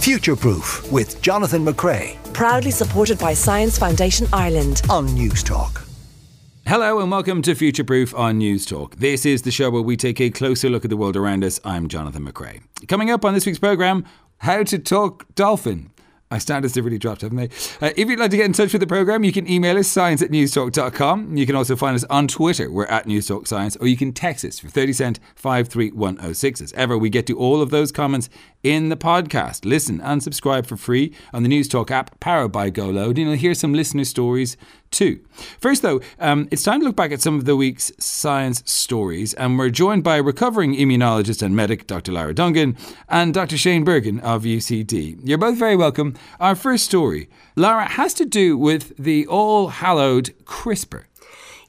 [0.00, 4.80] Future Proof with Jonathan McRae Proudly supported by Science Foundation Ireland.
[4.88, 5.84] on News Talk.
[6.66, 8.96] Hello and welcome to Future Proof on News Talk.
[8.96, 11.58] This is the show where we take a closer look at the world around us.
[11.64, 12.60] I'm Jonathan McRae.
[12.86, 14.04] Coming up on this week's programme,
[14.38, 15.90] how to talk dolphin.
[16.30, 17.48] Our standards have really dropped, haven't they?
[17.80, 19.88] Uh, if you'd like to get in touch with the programme, you can email us
[19.88, 21.36] science at newstalk.com.
[21.36, 22.70] You can also find us on Twitter.
[22.70, 23.76] We're at Newstalk Science.
[23.76, 26.60] Or you can text us for 30 cent 53106.
[26.60, 28.28] As ever, we get to all of those comments
[28.62, 29.64] in the podcast.
[29.64, 33.10] Listen and subscribe for free on the Newstalk app powered by GoLoud.
[33.10, 34.58] And you'll hear some listener stories
[34.90, 35.20] too.
[35.60, 39.34] First, though, um, it's time to look back at some of the week's science stories.
[39.34, 42.12] And we're joined by recovering immunologist and medic Dr.
[42.12, 42.76] Lara Dungan
[43.08, 43.56] and Dr.
[43.56, 45.20] Shane Bergin of UCD.
[45.24, 46.14] You're both very welcome.
[46.40, 51.04] Our first story, Lara, has to do with the all hallowed CRISPR.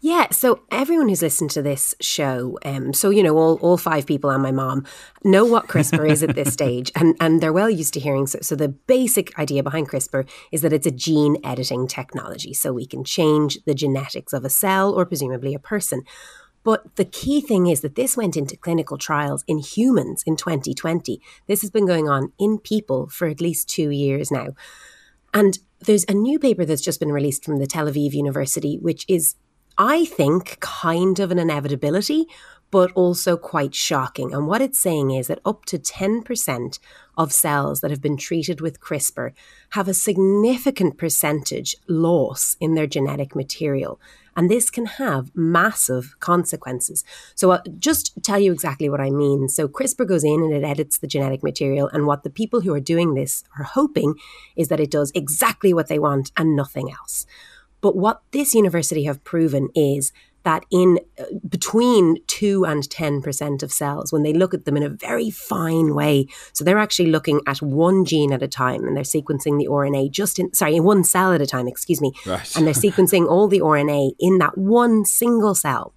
[0.01, 4.05] Yeah, so everyone who's listened to this show, um, so you know, all, all five
[4.05, 4.85] people and my mom
[5.25, 8.25] know what CRISPR is at this stage, and, and they're well used to hearing.
[8.25, 12.71] So, so the basic idea behind CRISPR is that it's a gene editing technology, so
[12.71, 16.03] we can change the genetics of a cell or presumably a person.
[16.63, 21.21] But the key thing is that this went into clinical trials in humans in 2020.
[21.47, 24.49] This has been going on in people for at least two years now.
[25.33, 29.05] And there's a new paper that's just been released from the Tel Aviv University, which
[29.07, 29.35] is,
[29.77, 32.27] I think, kind of an inevitability,
[32.71, 34.33] but also quite shocking.
[34.33, 36.79] And what it's saying is that up to 10%
[37.17, 39.33] of cells that have been treated with CRISPR
[39.71, 43.99] have a significant percentage loss in their genetic material.
[44.35, 47.03] And this can have massive consequences.
[47.35, 49.49] So, I'll just tell you exactly what I mean.
[49.49, 51.89] So, CRISPR goes in and it edits the genetic material.
[51.91, 54.15] And what the people who are doing this are hoping
[54.55, 57.25] is that it does exactly what they want and nothing else.
[57.81, 60.11] But what this university have proven is
[60.43, 64.83] that in uh, between 2 and 10% of cells when they look at them in
[64.83, 68.95] a very fine way so they're actually looking at one gene at a time and
[68.95, 72.13] they're sequencing the RNA just in sorry in one cell at a time excuse me
[72.25, 72.55] Right.
[72.55, 75.93] and they're sequencing all the RNA in that one single cell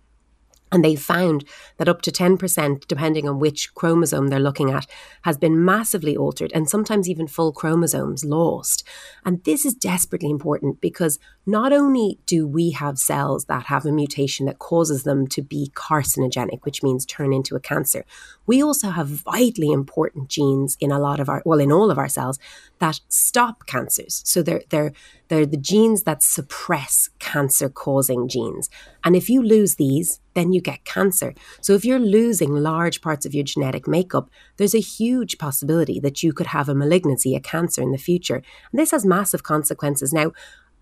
[0.73, 1.45] and they found
[1.77, 4.87] that up to 10%, depending on which chromosome they're looking at,
[5.23, 8.83] has been massively altered and sometimes even full chromosomes lost.
[9.25, 13.93] And this is desperately important because not only do we have cells that have a
[13.93, 18.05] mutation that causes them to be carcinogenic, which means turn into a cancer,
[18.47, 21.99] we also have vitally important genes in a lot of our, well, in all of
[21.99, 22.39] our cells
[22.83, 24.23] that stop cancers.
[24.25, 24.93] So they're, they're,
[25.29, 28.69] they're the genes that suppress cancer causing genes.
[29.05, 31.33] And if you lose these, then you get cancer.
[31.61, 36.25] So if you're losing large parts of your genetic makeup, there's a huge possibility that
[36.25, 38.43] you could have a malignancy, a cancer in the future.
[38.73, 40.13] And this has massive consequences.
[40.13, 40.33] Now,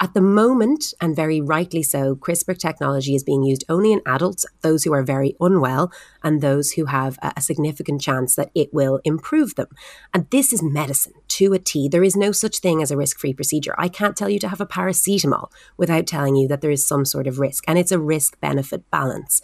[0.03, 4.47] at the moment, and very rightly so, CRISPR technology is being used only in adults,
[4.63, 8.73] those who are very unwell, and those who have a, a significant chance that it
[8.73, 9.69] will improve them.
[10.15, 11.89] And this is medicine to a T.
[11.89, 13.75] There is no such thing as a risk free procedure.
[13.79, 17.05] I can't tell you to have a paracetamol without telling you that there is some
[17.05, 19.43] sort of risk, and it's a risk benefit balance.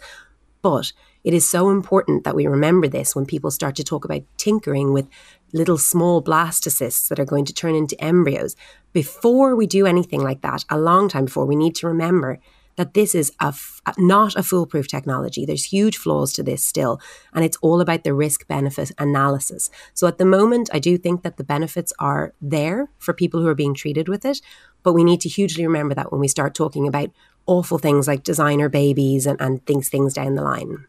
[0.61, 0.91] But
[1.23, 4.93] it is so important that we remember this when people start to talk about tinkering
[4.93, 5.07] with
[5.53, 8.55] little small blastocysts that are going to turn into embryos.
[8.93, 12.39] Before we do anything like that, a long time before, we need to remember
[12.77, 15.45] that this is a f- not a foolproof technology.
[15.45, 16.99] There's huge flaws to this still,
[17.33, 19.69] and it's all about the risk benefit analysis.
[19.93, 23.47] So at the moment, I do think that the benefits are there for people who
[23.47, 24.41] are being treated with it,
[24.83, 27.09] but we need to hugely remember that when we start talking about
[27.45, 30.85] awful things like designer babies and, and things things down the line.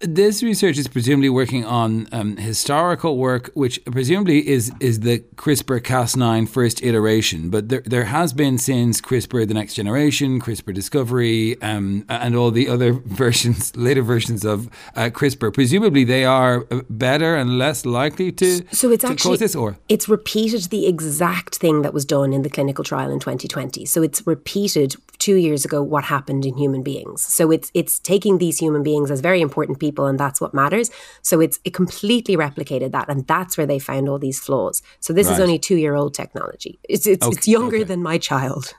[0.00, 5.80] This research is presumably working on um, historical work, which presumably is is the CRISPR
[5.80, 7.50] Cas9 first iteration.
[7.50, 12.52] But there, there has been since CRISPR the next generation, CRISPR Discovery, um, and all
[12.52, 15.52] the other versions, later versions of uh, CRISPR.
[15.52, 19.56] Presumably, they are uh, better and less likely to So it's to actually cause this,
[19.56, 23.84] or it's repeated the exact thing that was done in the clinical trial in 2020.
[23.86, 24.94] So it's repeated
[25.28, 27.20] two years ago what happened in human beings.
[27.22, 30.90] So it's it's taking these human beings as very important people, and that's what matters.
[31.20, 34.76] So it's it completely replicated that, and that's where they found all these flaws.
[35.00, 36.78] So this is only two year old technology.
[36.94, 37.90] It's it's, it's younger okay.
[37.90, 38.74] than my child.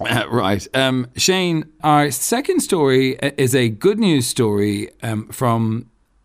[0.00, 0.66] Uh, right.
[0.74, 5.60] Um, Shane, our second story uh, is a good news story um, from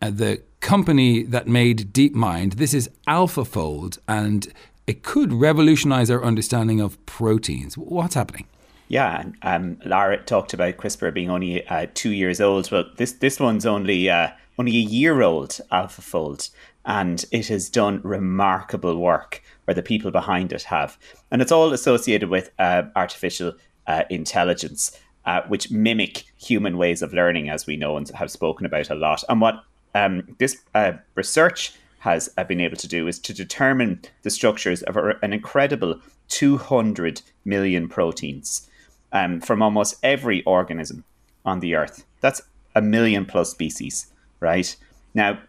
[0.01, 2.55] uh, the company that made DeepMind.
[2.55, 4.51] This is AlphaFold, and
[4.87, 7.77] it could revolutionize our understanding of proteins.
[7.77, 8.47] What's happening?
[8.89, 12.71] Yeah, um, Lara talked about CRISPR being only uh, two years old.
[12.71, 16.49] Well, this this one's only uh, only a year old, AlphaFold,
[16.85, 20.97] and it has done remarkable work, or the people behind it have,
[21.29, 23.53] and it's all associated with uh, artificial
[23.85, 28.65] uh, intelligence, uh, which mimic human ways of learning, as we know and have spoken
[28.65, 29.23] about a lot.
[29.29, 29.63] And what
[29.93, 34.97] um, this uh, research has been able to do is to determine the structures of
[34.97, 35.99] an incredible
[36.29, 38.68] 200 million proteins
[39.11, 41.03] um, from almost every organism
[41.45, 42.05] on the earth.
[42.21, 42.41] That's
[42.75, 44.07] a million plus species,
[44.39, 44.75] right?
[45.13, 45.39] Now,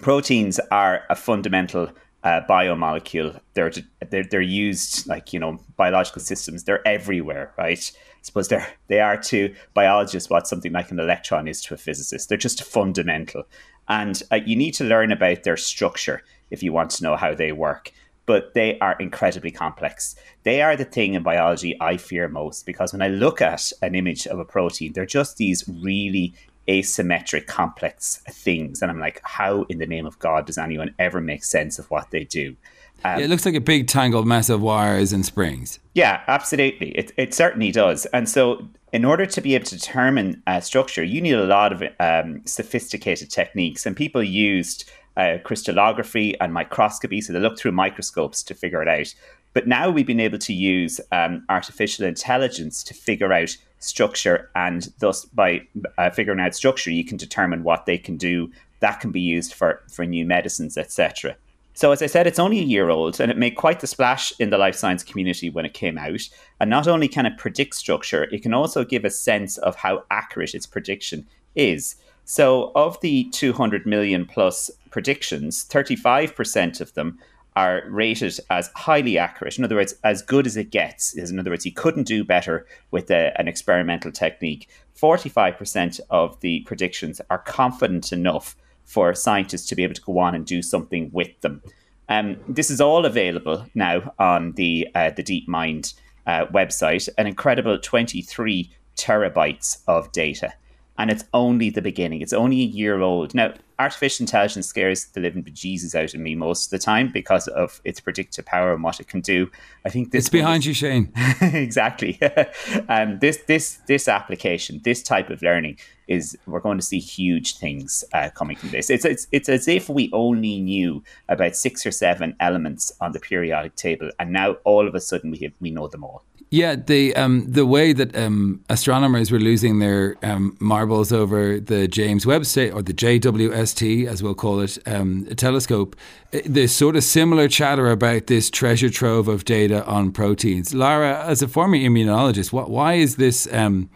[0.00, 1.90] proteins are a fundamental
[2.24, 3.40] uh, biomolecule.
[3.54, 3.70] They're,
[4.10, 6.64] they're they're used like you know biological systems.
[6.64, 7.92] They're everywhere, right?
[7.94, 11.76] I suppose they're they are to biologists what something like an electron is to a
[11.76, 12.28] physicist.
[12.28, 13.44] They're just fundamental,
[13.88, 17.34] and uh, you need to learn about their structure if you want to know how
[17.34, 17.92] they work.
[18.26, 20.16] But they are incredibly complex.
[20.42, 23.94] They are the thing in biology I fear most because when I look at an
[23.94, 26.34] image of a protein, they're just these really
[26.68, 28.82] asymmetric, complex things.
[28.82, 31.90] And I'm like, how in the name of God does anyone ever make sense of
[31.90, 32.56] what they do?
[33.04, 35.78] Um, yeah, it looks like a big tangled mess of wires and springs.
[35.94, 36.90] Yeah, absolutely.
[36.90, 38.06] It, it certainly does.
[38.06, 41.72] And so, in order to be able to determine uh, structure, you need a lot
[41.72, 43.84] of um, sophisticated techniques.
[43.84, 47.20] And people used uh, crystallography and microscopy.
[47.20, 49.14] So, they looked through microscopes to figure it out.
[49.52, 54.92] But now we've been able to use um, artificial intelligence to figure out structure, and
[54.98, 55.62] thus by
[55.96, 58.50] uh, figuring out structure, you can determine what they can do.
[58.80, 61.36] That can be used for for new medicines, etc.
[61.76, 64.32] So, as I said, it's only a year old and it made quite the splash
[64.38, 66.22] in the life science community when it came out.
[66.58, 70.04] And not only can it predict structure, it can also give a sense of how
[70.10, 71.96] accurate its prediction is.
[72.24, 77.18] So, of the 200 million plus predictions, 35% of them
[77.54, 79.58] are rated as highly accurate.
[79.58, 81.14] In other words, as good as it gets.
[81.14, 84.70] In other words, you couldn't do better with a, an experimental technique.
[84.98, 88.56] 45% of the predictions are confident enough
[88.86, 91.60] for scientists to be able to go on and do something with them.
[92.08, 95.92] Um, this is all available now on the uh, the DeepMind
[96.26, 97.06] uh, website.
[97.18, 100.54] An incredible 23 terabytes of data
[100.98, 102.22] and it's only the beginning.
[102.22, 103.34] It's only a year old.
[103.34, 107.46] Now, artificial intelligence scares the living bejesus out of me most of the time because
[107.48, 109.50] of its predictive power and what it can do.
[109.84, 111.12] I think this it's behind is, you, Shane.
[111.40, 112.18] exactly.
[112.88, 115.78] um, this this this application, this type of learning
[116.08, 118.90] is we're going to see huge things uh, coming from this.
[118.90, 123.20] It's, it's it's as if we only knew about six or seven elements on the
[123.20, 126.22] periodic table, and now all of a sudden we have, we know them all.
[126.50, 131.88] Yeah, the um, the way that um, astronomers were losing their um, marbles over the
[131.88, 135.96] James Webb Space or the JWST, as we'll call it, um, telescope,
[136.32, 140.72] eh, there's sort of similar chatter about this treasure trove of data on proteins.
[140.72, 143.48] Lara, as a former immunologist, what, why is this?
[143.52, 143.90] Um,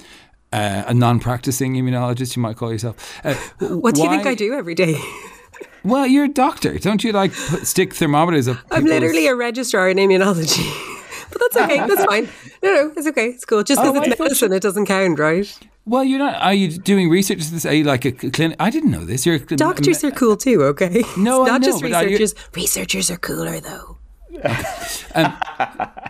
[0.53, 3.21] uh, a non-practicing immunologist, you might call yourself.
[3.25, 4.97] Uh, what do why, you think I do every day?
[5.85, 7.13] well, you're a doctor, don't you?
[7.13, 8.59] Like put, stick thermometers up.
[8.73, 10.97] I'm literally a registrar in immunology.
[11.31, 11.79] but that's okay.
[11.87, 12.29] That's fine.
[12.63, 13.29] No, no, it's okay.
[13.29, 13.63] It's cool.
[13.63, 15.59] Just because oh, it's medicine, it doesn't count, right?
[15.87, 16.41] Well, you're not.
[16.41, 17.39] Are you doing research?
[17.39, 18.57] This are you like a clinic?
[18.61, 19.25] I didn't know this.
[19.27, 20.63] You're a, doctors are cool too.
[20.65, 22.35] Okay, no, it's not know, just researchers.
[22.55, 23.99] Researchers are cooler though.
[25.15, 25.37] um,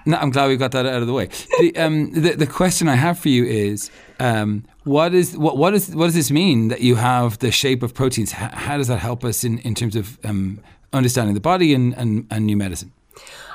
[0.06, 1.30] no, I'm glad we got that out of the way.
[1.58, 3.90] The, um, the, the question I have for you is,
[4.20, 7.82] um, what is what what is what does this mean that you have the shape
[7.82, 8.32] of proteins?
[8.32, 10.60] How, how does that help us in, in terms of um,
[10.92, 12.92] understanding the body and, and, and new medicine?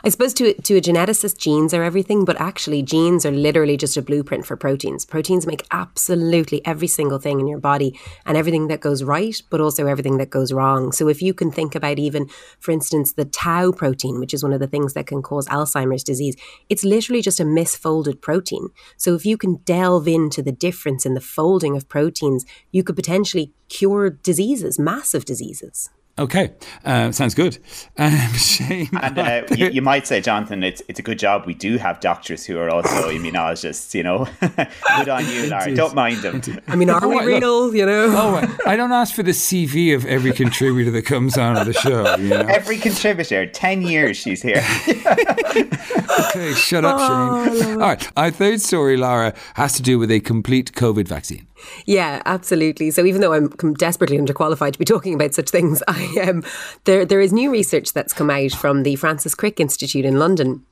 [0.05, 3.97] I suppose to, to a geneticist, genes are everything, but actually, genes are literally just
[3.97, 5.03] a blueprint for proteins.
[5.03, 9.59] Proteins make absolutely every single thing in your body and everything that goes right, but
[9.59, 10.91] also everything that goes wrong.
[10.91, 12.29] So, if you can think about even,
[12.59, 16.03] for instance, the tau protein, which is one of the things that can cause Alzheimer's
[16.03, 16.35] disease,
[16.69, 18.69] it's literally just a misfolded protein.
[18.97, 22.95] So, if you can delve into the difference in the folding of proteins, you could
[22.95, 25.89] potentially cure diseases, massive diseases.
[26.17, 26.53] Okay,
[26.85, 27.57] uh, sounds good.
[27.97, 28.89] Um, shame.
[29.01, 31.99] And uh, you, you, might say, Jonathan, it's it's a good job we do have
[31.99, 33.93] doctors who are also immunologists.
[33.93, 35.73] You know, good on you, Larry.
[35.73, 36.41] Don't mind them.
[36.69, 37.75] I mean, are we real?
[37.75, 41.65] You know, oh, I don't ask for the CV of every contributor that comes on
[41.65, 42.15] the show.
[42.15, 42.45] You know?
[42.47, 44.63] Every contributor, ten years she's here.
[44.87, 47.73] okay, shut up, oh, Shane.
[47.73, 51.45] All right, our third story, Lara, has to do with a complete COVID vaccine.
[51.85, 52.91] Yeah, absolutely.
[52.91, 56.37] So even though I'm desperately underqualified to be talking about such things, I am.
[56.37, 56.43] Um,
[56.83, 60.65] there, there is new research that's come out from the Francis Crick Institute in London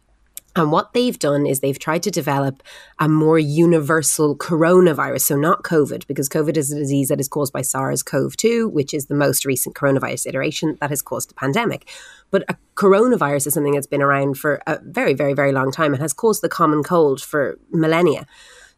[0.56, 2.62] and what they've done is they've tried to develop
[3.00, 5.22] a more universal coronavirus.
[5.22, 8.70] So, not COVID, because COVID is a disease that is caused by SARS CoV 2,
[8.70, 11.90] which is the most recent coronavirus iteration that has caused the pandemic.
[12.30, 15.94] But a coronavirus is something that's been around for a very, very, very long time
[15.94, 18.28] and has caused the common cold for millennia.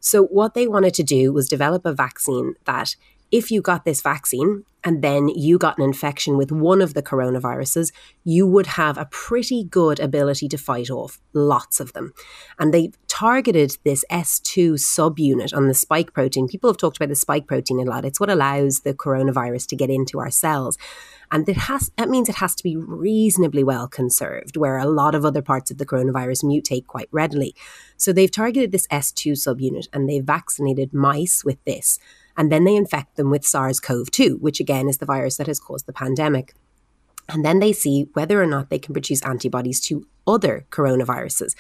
[0.05, 2.95] So, what they wanted to do was develop a vaccine that,
[3.31, 7.01] if you got this vaccine, and then you got an infection with one of the
[7.01, 7.91] coronaviruses,
[8.23, 12.13] you would have a pretty good ability to fight off lots of them.
[12.59, 16.47] And they targeted this S2 subunit on the spike protein.
[16.47, 18.05] People have talked about the spike protein a lot.
[18.05, 20.77] It's what allows the coronavirus to get into our cells.
[21.31, 25.15] And it has, that means it has to be reasonably well conserved, where a lot
[25.15, 27.55] of other parts of the coronavirus mutate quite readily.
[27.97, 31.99] So they've targeted this S2 subunit and they've vaccinated mice with this
[32.37, 35.47] and then they infect them with SARS CoV 2, which again is the virus that
[35.47, 36.53] has caused the pandemic.
[37.29, 41.55] And then they see whether or not they can produce antibodies to other coronaviruses.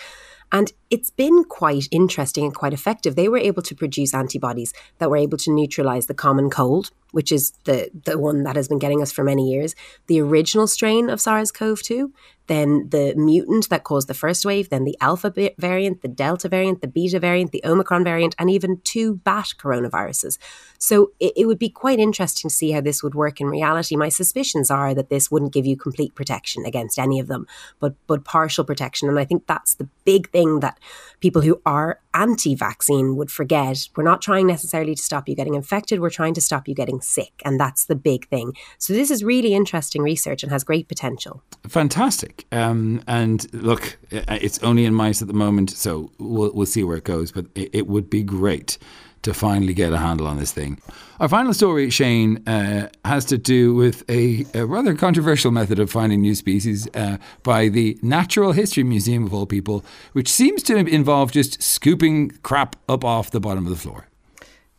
[0.51, 3.15] And it's been quite interesting and quite effective.
[3.15, 7.31] They were able to produce antibodies that were able to neutralize the common cold, which
[7.31, 9.75] is the, the one that has been getting us for many years,
[10.07, 12.11] the original strain of SARS CoV 2,
[12.47, 16.81] then the mutant that caused the first wave, then the alpha variant, the delta variant,
[16.81, 20.37] the beta variant, the omicron variant, and even two bat coronaviruses.
[20.77, 23.95] So it, it, would be quite interesting to see how this would work in reality.
[23.95, 27.47] My suspicions are that this wouldn't give you complete protection against any of them,
[27.79, 29.09] but but partial protection.
[29.09, 30.77] And I think that's the big thing that
[31.19, 33.77] people who are anti-vaccine would forget.
[33.95, 35.99] We're not trying necessarily to stop you getting infected.
[35.99, 38.53] We're trying to stop you getting sick, and that's the big thing.
[38.77, 41.43] So this is really interesting research and has great potential.
[41.67, 42.45] Fantastic.
[42.51, 46.97] Um, and look, it's only in mice at the moment, so we'll, we'll see where
[46.97, 47.31] it goes.
[47.31, 48.77] But it, it, would be great
[49.25, 50.79] to finally get a handle on this thing.
[51.19, 55.89] Our final story, Shane, uh, has to do with a, a, rather controversial method of
[55.91, 60.75] finding new species uh, by the Natural History Museum of all people, which seems to
[60.75, 64.07] involve just scooping crap up off the bottom of the floor.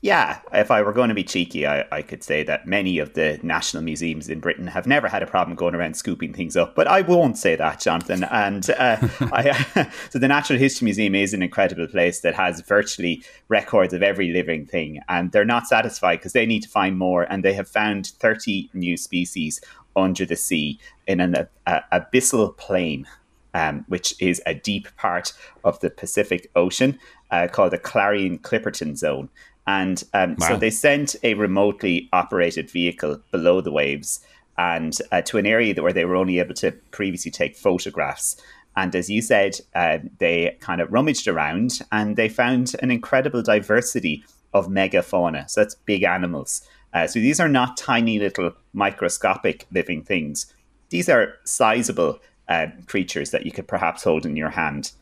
[0.06, 3.14] Yeah, if I were going to be cheeky, I, I could say that many of
[3.14, 6.76] the national museums in Britain have never had a problem going around scooping things up,
[6.76, 8.22] but I won't say that, Jonathan.
[8.22, 8.98] And uh,
[9.32, 14.04] I, so the Natural History Museum is an incredible place that has virtually records of
[14.04, 17.54] every living thing, and they're not satisfied because they need to find more, and they
[17.54, 19.60] have found 30 new species
[19.96, 23.08] under the sea in an uh, abyssal plain.
[23.54, 25.32] Um, which is a deep part
[25.64, 26.98] of the Pacific Ocean
[27.30, 29.30] uh, called the Clarion Clipperton Zone.
[29.66, 30.49] And um, wow.
[30.49, 34.20] so they sent a remotely operated vehicle below the waves
[34.58, 38.40] and uh, to an area where they were only able to previously take photographs.
[38.76, 43.42] And as you said, uh, they kind of rummaged around and they found an incredible
[43.42, 45.49] diversity of megafauna.
[45.50, 46.62] So that's big animals.
[46.92, 50.54] Uh, so these are not tiny little microscopic living things.
[50.90, 54.92] These are sizable uh, creatures that you could perhaps hold in your hand.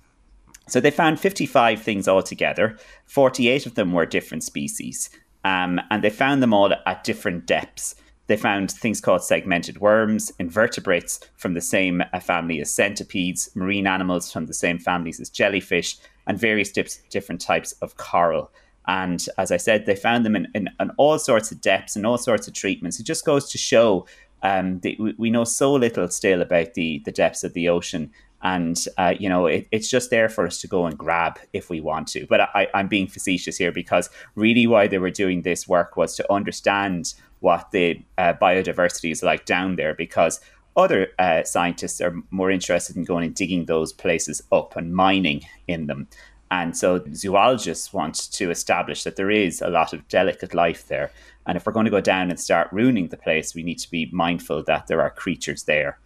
[0.66, 2.78] So they found 55 things altogether.
[3.06, 5.11] 48 of them were different species.
[5.44, 7.94] Um, and they found them all at different depths.
[8.26, 13.87] They found things called segmented worms, invertebrates from the same uh, family as centipedes, marine
[13.87, 18.50] animals from the same families as jellyfish, and various different types of coral.
[18.87, 22.06] And as I said, they found them in, in, in, all sorts of depths and
[22.06, 22.99] all sorts of treatments.
[22.99, 24.06] It just goes to show
[24.42, 28.11] um, we, we know so little still about the, the depths of the ocean
[28.44, 31.70] and uh, you know it, it's just there for us to go and grab if
[31.70, 32.26] we want to.
[32.28, 36.14] But I, i'm being facetious here because really why they were doing this work was
[36.16, 40.40] to understand what the uh, biodiversity is like down there because
[40.76, 45.42] other uh, scientists are more interested in going and digging those places up and mining
[45.68, 46.08] in them.
[46.50, 51.10] And so zoologists want to establish that there is a lot of delicate life there.
[51.46, 53.90] And if we're going to go down and start ruining the place we need to
[53.90, 55.98] be mindful that there are creatures there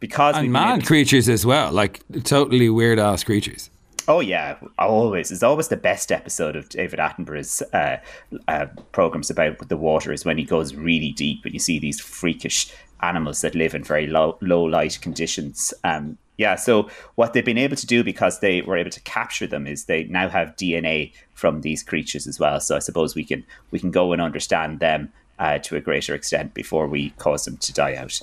[0.00, 3.70] because and man creatures as well, like totally weird ass creatures.
[4.06, 5.30] Oh yeah, always.
[5.30, 7.98] It's always the best episode of David Attenborough's uh,
[8.48, 12.00] uh, programs about the water is when he goes really deep and you see these
[12.00, 12.70] freakish
[13.00, 15.72] animals that live in very low low light conditions.
[15.84, 19.46] Um, yeah, so what they've been able to do because they were able to capture
[19.46, 22.60] them is they now have DNA from these creatures as well.
[22.60, 26.14] So I suppose we can we can go and understand them uh, to a greater
[26.14, 28.20] extent before we cause them to die out.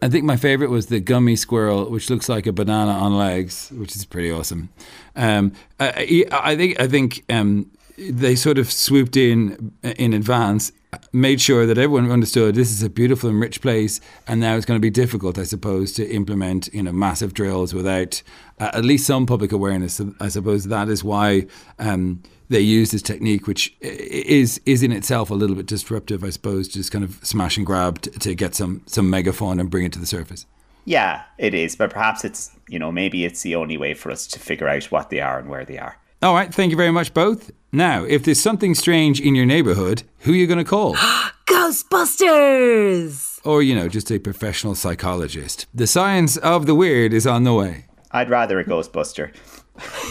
[0.00, 3.70] I think my favorite was the gummy squirrel, which looks like a banana on legs,
[3.74, 4.68] which is pretty awesome.
[5.16, 10.70] Um, I, I, think I think um, they sort of swooped in in advance,
[11.12, 14.66] made sure that everyone understood this is a beautiful and rich place, and now it's
[14.66, 18.22] going to be difficult, I suppose, to implement you know massive drills without
[18.60, 20.00] uh, at least some public awareness.
[20.20, 21.46] I suppose that is why.
[21.78, 26.30] Um, they use this technique, which is is in itself a little bit disruptive, I
[26.30, 29.84] suppose, just kind of smash and grab to, to get some some megafauna and bring
[29.84, 30.46] it to the surface.
[30.84, 34.26] Yeah, it is, but perhaps it's you know maybe it's the only way for us
[34.28, 35.98] to figure out what they are and where they are.
[36.20, 37.52] All right, thank you very much, both.
[37.70, 40.96] Now, if there's something strange in your neighborhood, who are you going to call?
[41.46, 43.38] Ghostbusters!
[43.44, 45.66] Or, you know, just a professional psychologist.
[45.72, 47.86] The science of the weird is on the way.
[48.10, 49.32] I'd rather a Ghostbuster.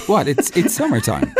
[0.07, 0.29] What?
[0.29, 1.33] It's it's summertime.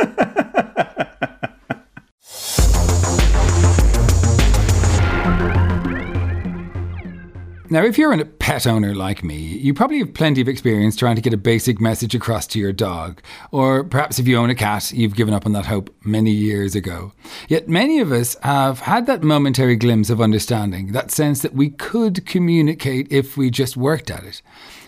[7.70, 11.18] Now, if you're a pet owner like me, you probably have plenty of experience trying
[11.18, 13.22] to get a basic message across to your dog.
[13.52, 16.76] Or perhaps if you own a cat, you've given up on that hope many years
[16.76, 17.12] ago.
[17.50, 21.70] Yet many of us have had that momentary glimpse of understanding, that sense that we
[21.70, 24.42] could communicate if we just worked at it.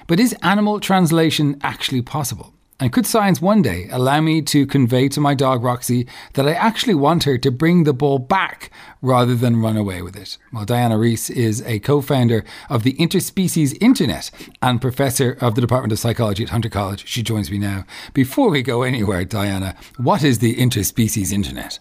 [0.07, 2.53] But is animal translation actually possible?
[2.81, 6.53] And could science one day allow me to convey to my dog Roxy that I
[6.53, 8.71] actually want her to bring the ball back
[9.01, 10.37] rather than run away with it?
[10.53, 14.31] Well, Diana Reiss is a co founder of the Interspecies Internet
[14.61, 17.05] and professor of the Department of Psychology at Hunter College.
[17.05, 17.83] She joins me now.
[18.13, 21.79] Before we go anywhere, Diana, what is the Interspecies Internet?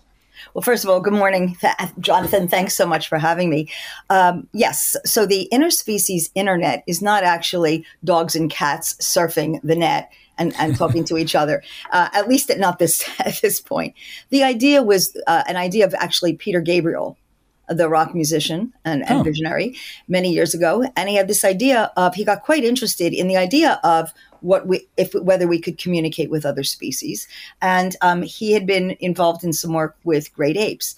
[0.55, 1.57] Well, first of all, good morning,
[2.01, 2.49] Jonathan.
[2.49, 3.71] Thanks so much for having me.
[4.11, 10.11] Um, yes, so the interspecies internet is not actually dogs and cats surfing the net
[10.39, 11.63] and, and talking to each other.
[11.91, 13.95] Uh, at least at not this at this point.
[14.31, 17.19] The idea was uh, an idea of actually Peter Gabriel,
[17.69, 19.23] the rock musician and, and oh.
[19.23, 19.77] visionary,
[20.07, 23.37] many years ago, and he had this idea of he got quite interested in the
[23.37, 27.29] idea of what we if whether we could communicate with other species,
[27.61, 30.97] and um, he had been involved in some work with great apes.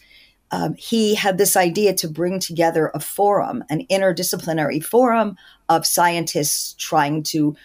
[0.52, 5.36] Um, he had this idea to bring together a forum, an interdisciplinary forum
[5.68, 7.56] of scientists trying to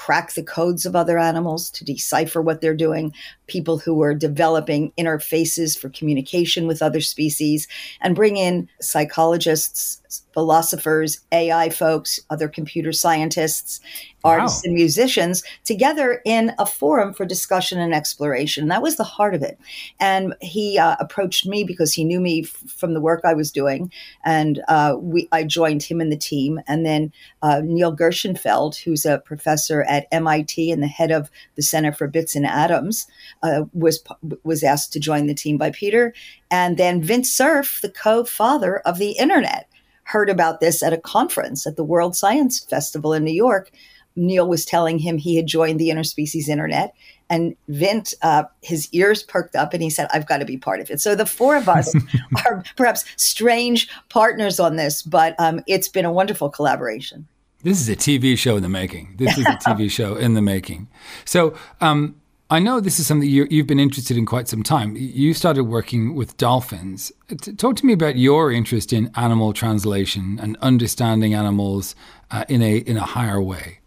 [0.00, 3.12] crack the codes of other animals, to decipher what they're doing,
[3.50, 7.66] people who were developing interfaces for communication with other species,
[8.00, 10.00] and bring in psychologists,
[10.32, 13.80] philosophers, AI folks, other computer scientists,
[14.22, 14.68] artists, wow.
[14.68, 18.68] and musicians together in a forum for discussion and exploration.
[18.68, 19.58] That was the heart of it.
[19.98, 23.50] And he uh, approached me because he knew me f- from the work I was
[23.50, 23.90] doing,
[24.24, 26.60] and uh, we I joined him in the team.
[26.66, 31.62] And then uh, Neil Gershenfeld, who's a professor at MIT and the head of the
[31.62, 33.06] Center for Bits and Atoms,
[33.42, 34.02] uh, was
[34.44, 36.14] was asked to join the team by Peter.
[36.50, 39.68] And then Vint Cerf, the co-father of the internet
[40.04, 43.70] heard about this at a conference at the World Science Festival in New York.
[44.16, 46.94] Neil was telling him he had joined the interspecies internet.
[47.28, 50.80] And Vint, uh, his ears perked up and he said, I've got to be part
[50.80, 51.00] of it.
[51.00, 51.94] So the four of us
[52.44, 57.28] are perhaps strange partners on this, but um, it's been a wonderful collaboration.
[57.62, 59.14] This is a TV show in the making.
[59.18, 60.88] This is a TV show in the making.
[61.24, 62.16] So, um,
[62.52, 64.96] I know this is something you, have been interested in quite some time.
[64.96, 67.12] You started working with dolphins.
[67.56, 71.94] Talk to me about your interest in animal translation and understanding animals
[72.32, 73.79] uh, in a in a higher way.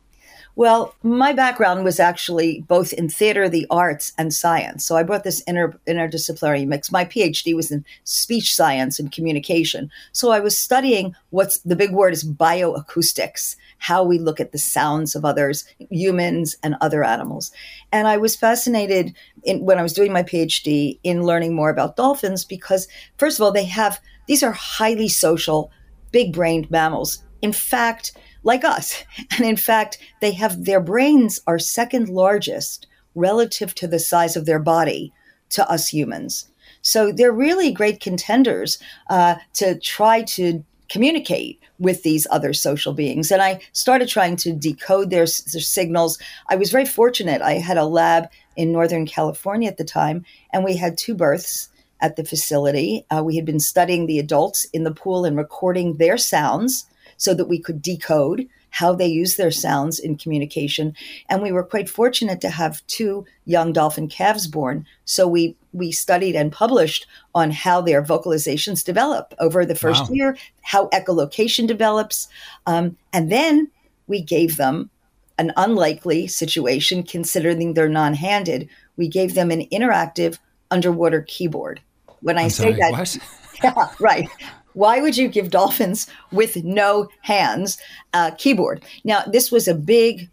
[0.56, 4.86] Well, my background was actually both in theater, the arts, and science.
[4.86, 6.92] So I brought this inter, interdisciplinary mix.
[6.92, 9.90] My PhD was in speech science and communication.
[10.12, 14.60] So I was studying what's the big word is bioacoustics, how we look at the
[14.60, 17.52] sounds of others, humans and other animals.
[17.92, 21.96] And I was fascinated in, when I was doing my PhD in learning more about
[21.96, 22.88] dolphins because,
[23.18, 25.72] first of all, they have these are highly social,
[26.12, 27.24] big brained mammals.
[27.42, 29.04] In fact, like us.
[29.38, 34.46] And in fact, they have their brains are second largest relative to the size of
[34.46, 35.14] their body
[35.50, 36.50] to us humans.
[36.82, 38.78] So they're really great contenders
[39.10, 43.32] uh, to try to communicate with these other social beings.
[43.32, 46.20] And I started trying to decode their, their, signals.
[46.50, 47.42] I was very fortunate.
[47.42, 51.70] I had a lab in Northern California at the time, and we had two births
[52.00, 53.06] at the facility.
[53.10, 56.86] Uh, we had been studying the adults in the pool and recording their sounds
[57.24, 60.94] so that we could decode how they use their sounds in communication.
[61.30, 64.86] And we were quite fortunate to have two young dolphin calves born.
[65.06, 70.16] So we we studied and published on how their vocalizations develop over the first wow.
[70.16, 72.28] year, how echolocation develops,
[72.66, 73.72] um, and then
[74.08, 74.90] we gave them
[75.38, 78.68] an unlikely situation considering they're non-handed.
[78.98, 81.80] We gave them an interactive underwater keyboard.
[82.20, 83.18] When I I'm say sorry, that, what?
[83.64, 84.30] yeah, right.
[84.74, 87.78] Why would you give dolphins with no hands
[88.14, 88.84] a keyboard?
[89.04, 90.30] Now, this was a big,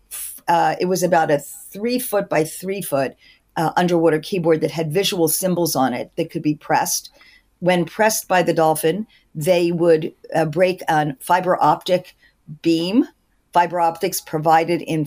[0.48, 3.16] uh, it was about a three foot by three foot
[3.56, 7.10] uh, underwater keyboard that had visual symbols on it that could be pressed.
[7.58, 12.16] When pressed by the dolphin, they would uh, break a fiber optic
[12.62, 13.06] beam.
[13.52, 15.06] Fiber optics provided in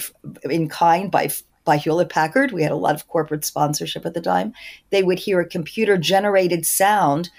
[0.49, 1.29] in kind by
[1.65, 2.51] by Hewlett Packard.
[2.51, 4.53] We had a lot of corporate sponsorship at the time.
[4.89, 7.29] They would hear a computer generated sound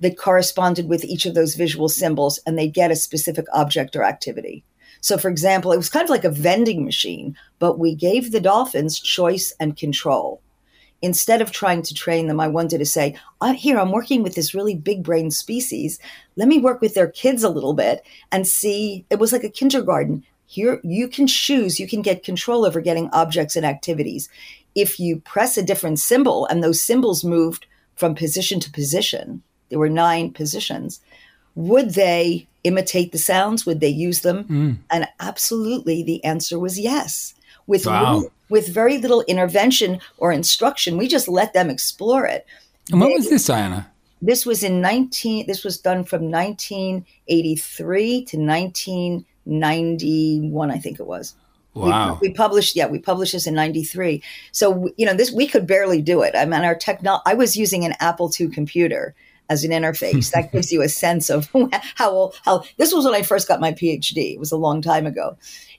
[0.00, 4.02] that corresponded with each of those visual symbols and they get a specific object or
[4.04, 4.64] activity.
[5.00, 8.40] So, for example, it was kind of like a vending machine, but we gave the
[8.40, 10.40] dolphins choice and control.
[11.02, 13.14] Instead of trying to train them, I wanted to say,
[13.54, 15.98] Here, I'm working with this really big brain species.
[16.36, 19.04] Let me work with their kids a little bit and see.
[19.10, 20.24] It was like a kindergarten.
[20.46, 24.28] Here, you can choose, you can get control over getting objects and activities.
[24.74, 29.78] If you press a different symbol and those symbols moved from position to position, there
[29.78, 31.00] were nine positions,
[31.54, 33.64] would they imitate the sounds?
[33.66, 34.44] Would they use them?
[34.44, 34.76] Mm.
[34.90, 37.34] And absolutely, the answer was yes.
[37.66, 38.14] With Wow.
[38.14, 42.46] little- with very little intervention or instruction, we just let them explore it.
[42.92, 43.90] And what They- was this, Diana?
[44.22, 51.34] this was in 19 this was done from 1983 to 1991 i think it was
[51.74, 52.18] We- Wow.
[52.22, 56.00] we, published yeah we published this in 93 so you know this we could barely
[56.00, 59.14] do it i mean our techno i was using an apple ii computer
[59.48, 61.48] as an interface that gives you a sense of
[61.94, 65.06] how how this was when i first got my phd it was a long time
[65.06, 65.36] ago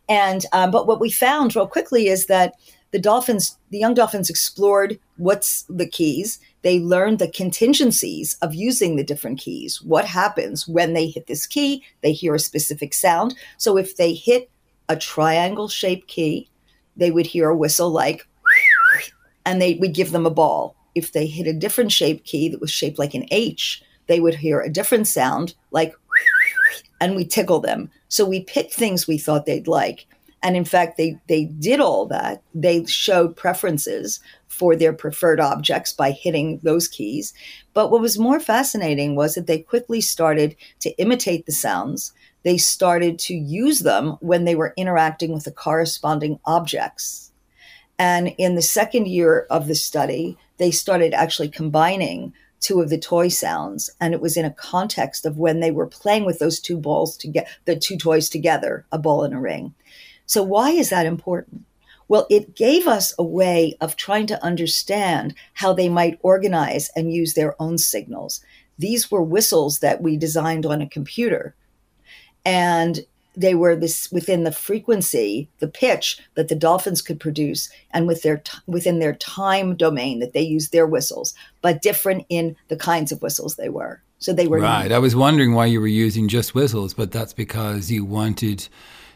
[0.10, 2.54] and um, but what we found real quickly is that
[2.92, 6.40] the dolphins, the young dolphins explored what's the keys.
[6.62, 9.82] They learned the contingencies of using the different keys.
[9.82, 11.84] What happens when they hit this key?
[12.02, 13.36] They hear a specific sound.
[13.58, 14.50] So if they hit
[14.88, 16.50] a triangle shaped key,
[16.96, 18.26] they would hear a whistle like,
[19.46, 20.77] and they would give them a ball.
[20.98, 24.36] If they hit a different shape key that was shaped like an H, they would
[24.36, 25.94] hear a different sound like,
[27.00, 27.92] and we tickle them.
[28.08, 30.08] So we picked things we thought they'd like.
[30.44, 32.42] And in fact, they, they did all that.
[32.54, 37.34] They showed preferences for their preferred objects by hitting those keys.
[37.74, 42.14] But what was more fascinating was that they quickly started to imitate the sounds.
[42.44, 47.32] They started to use them when they were interacting with the corresponding objects.
[48.00, 52.98] And in the second year of the study, they started actually combining two of the
[52.98, 53.90] toy sounds.
[54.02, 57.18] And it was in a context of when they were playing with those two balls
[57.18, 59.74] to get the two toys together, a ball and a ring.
[60.26, 61.64] So, why is that important?
[62.10, 67.12] Well, it gave us a way of trying to understand how they might organize and
[67.14, 68.42] use their own signals.
[68.80, 71.56] These were whistles that we designed on a computer.
[72.46, 73.06] And
[73.38, 78.24] they were this within the frequency, the pitch that the dolphins could produce, and with
[78.24, 82.76] their t- within their time domain that they used their whistles, but different in the
[82.76, 84.02] kinds of whistles they were.
[84.20, 84.92] So they were Right.
[84.92, 88.68] I was wondering why you were using just whistles, but that's because you wanted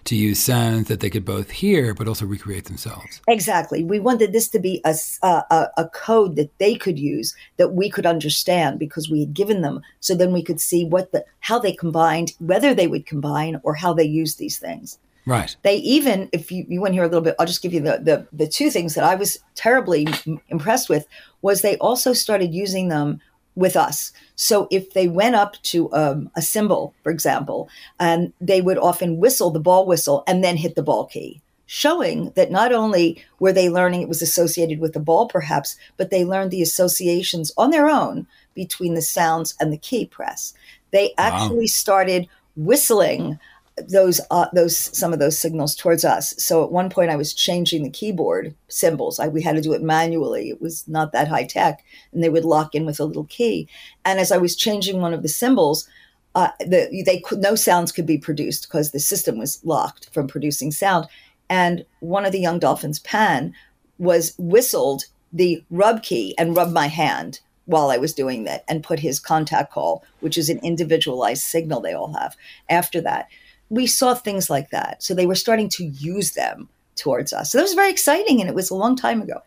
[0.05, 3.21] to use sounds that they could both hear but also recreate themselves.
[3.27, 3.83] Exactly.
[3.83, 8.05] We wanted this to be a a code that they could use that we could
[8.05, 11.73] understand because we had given them so then we could see what the how they
[11.73, 14.97] combined, whether they would combine or how they use these things.
[15.25, 15.55] Right.
[15.61, 17.79] They even, if you, you want to hear a little bit, I'll just give you
[17.79, 20.07] the, the, the two things that I was terribly
[20.49, 21.07] impressed with
[21.41, 23.21] was they also started using them
[23.55, 24.11] with us.
[24.35, 29.17] So if they went up to um, a symbol, for example, and they would often
[29.17, 33.53] whistle the ball whistle and then hit the ball key, showing that not only were
[33.53, 37.71] they learning it was associated with the ball, perhaps, but they learned the associations on
[37.71, 40.53] their own between the sounds and the key press.
[40.91, 43.39] They actually started whistling
[43.77, 46.34] those uh, those some of those signals towards us.
[46.38, 49.19] So at one point, I was changing the keyboard symbols.
[49.19, 50.49] I, we had to do it manually.
[50.49, 53.67] It was not that high tech, and they would lock in with a little key.
[54.05, 55.88] And as I was changing one of the symbols,
[56.36, 60.27] uh, the, they could no sounds could be produced because the system was locked from
[60.27, 61.07] producing sound.
[61.49, 63.53] And one of the young dolphins, Pan,
[63.97, 68.84] was whistled the rub key and rubbed my hand while I was doing that and
[68.84, 72.36] put his contact call, which is an individualized signal they all have.
[72.69, 73.27] After that,
[73.71, 75.01] we saw things like that.
[75.01, 77.51] So they were starting to use them towards us.
[77.51, 79.41] So that was very exciting, and it was a long time ago.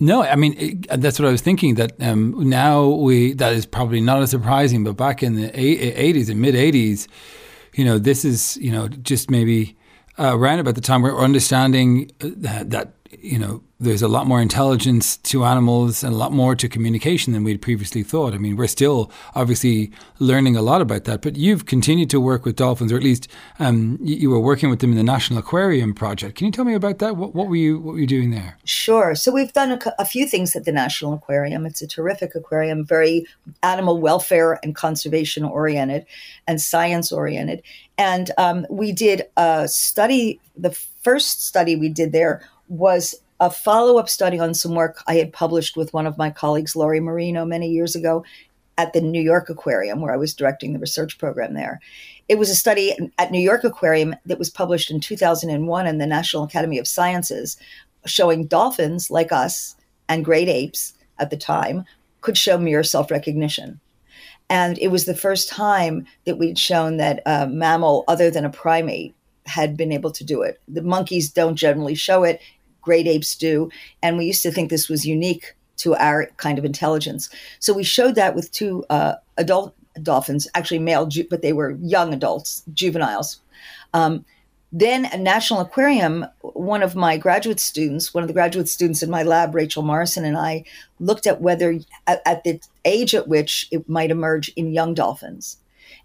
[0.00, 1.74] No, I mean it, that's what I was thinking.
[1.74, 6.28] That um, now we that is probably not as surprising, but back in the eighties
[6.28, 7.06] and mid eighties,
[7.74, 9.76] you know, this is you know just maybe
[10.18, 14.40] uh, around about the time we're understanding that, that you know there's a lot more
[14.40, 18.32] intelligence to animals and a lot more to communication than we'd previously thought.
[18.32, 22.44] I mean, we're still obviously learning a lot about that, but you've continued to work
[22.44, 25.92] with dolphins, or at least um, you, were working with them in the National Aquarium
[25.92, 26.36] project.
[26.36, 27.16] Can you tell me about that?
[27.16, 28.56] What, what were you what were you doing there?
[28.64, 29.14] Sure.
[29.14, 31.66] So we've done a, a, few things at the National Aquarium.
[31.66, 33.26] It's a terrific aquarium, very
[33.62, 36.06] animal welfare and conservation oriented,
[36.46, 37.62] and science oriented.
[37.98, 40.40] And um, we did a study.
[40.56, 40.70] The
[41.02, 45.32] first study we did there was a follow up study on some work I had
[45.32, 48.24] published with one of my colleagues, Lori Marino, many years ago
[48.76, 51.80] at the New York Aquarium, where I was directing the research program there.
[52.28, 56.06] It was a study at New York Aquarium that was published in 2001 in the
[56.06, 57.56] National Academy of Sciences,
[58.06, 59.76] showing dolphins like us
[60.08, 61.84] and great apes at the time
[62.20, 63.80] could show mirror self recognition.
[64.50, 68.50] And it was the first time that we'd shown that a mammal other than a
[68.50, 69.14] primate
[69.46, 70.60] had been able to do it.
[70.68, 72.40] The monkeys don't generally show it,
[72.84, 73.70] great apes do.
[74.02, 77.30] And we used to think this was unique to our kind of intelligence.
[77.58, 82.12] So we showed that with two uh, adult dolphins, actually male, but they were young
[82.12, 83.40] adults, juveniles.
[83.92, 84.24] Um,
[84.76, 89.10] then at National Aquarium, one of my graduate students, one of the graduate students in
[89.10, 90.64] my lab, Rachel Morrison, and I
[90.98, 95.58] looked at whether at, at the age at which it might emerge in young dolphins.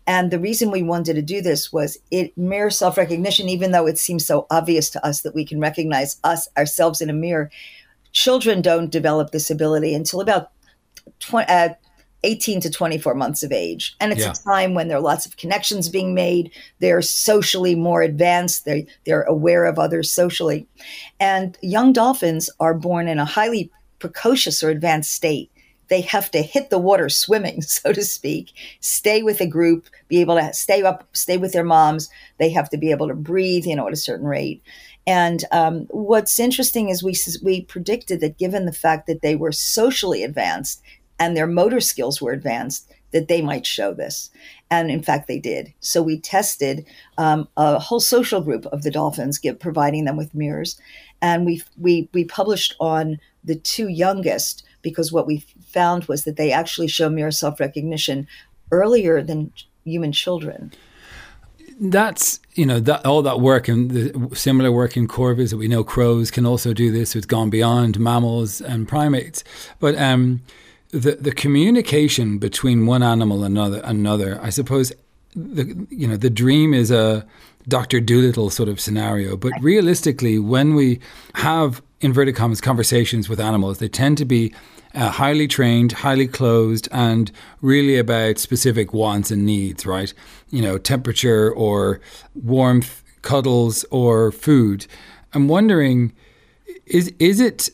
[0.09, 3.85] And the reason we wanted to do this was it mirror self recognition, even though
[3.85, 7.51] it seems so obvious to us that we can recognize us ourselves in a mirror.
[8.11, 10.49] Children don't develop this ability until about
[11.19, 11.69] 20, uh,
[12.23, 13.95] 18 to 24 months of age.
[13.99, 14.31] And it's Yeah.
[14.31, 16.49] a time when there are lots of connections being made.
[16.79, 18.65] They're socially more advanced.
[18.65, 20.67] They, they're aware of others socially.
[21.19, 23.69] And young dolphins are born in a highly
[23.99, 25.51] precocious or advanced state.
[25.89, 30.21] They have to hit the water swimming, so to speak, stay with a group, be
[30.21, 32.09] able to stay up, stay with their moms.
[32.37, 34.63] They have to be able to breathe, you know, at a certain rate.
[35.07, 39.51] And um, what's interesting is we we predicted that given the fact that they were
[39.51, 40.81] socially advanced
[41.17, 44.29] and their motor skills were advanced, that they might show this.
[44.69, 45.73] And in fact, they did.
[45.79, 46.85] So we tested
[47.17, 50.79] um, a whole social group of the dolphins, give, providing them with mirrors,
[51.21, 56.35] and we we we published on the two youngest because what we found was that
[56.35, 58.27] they actually show mirror self recognition
[58.71, 59.51] earlier than
[59.83, 60.71] human children.
[61.79, 65.67] that's you know that all that work and the similar work in corvids that we
[65.67, 67.15] know crows can also do this.
[67.15, 69.43] It's gone beyond mammals and primates,
[69.79, 70.41] but um,
[70.89, 74.39] the the communication between one animal and another another.
[74.41, 74.91] I suppose
[75.35, 77.25] the you know the dream is a
[77.67, 80.99] Doctor Doolittle sort of scenario, but realistically, when we
[81.35, 84.53] have inverted commas conversations with animals, they tend to be
[84.93, 90.13] uh, highly trained, highly closed, and really about specific wants and needs, right?
[90.49, 92.01] You know, temperature or
[92.35, 94.87] warmth, cuddles or food.
[95.33, 96.13] I'm wondering,
[96.85, 97.69] is is it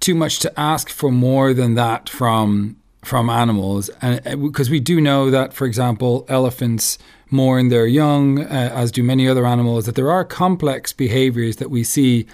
[0.00, 3.88] too much to ask for more than that from from animals?
[4.02, 6.98] And because we do know that, for example, elephants
[7.30, 9.86] mourn their young, uh, as do many other animals.
[9.86, 12.26] That there are complex behaviors that we see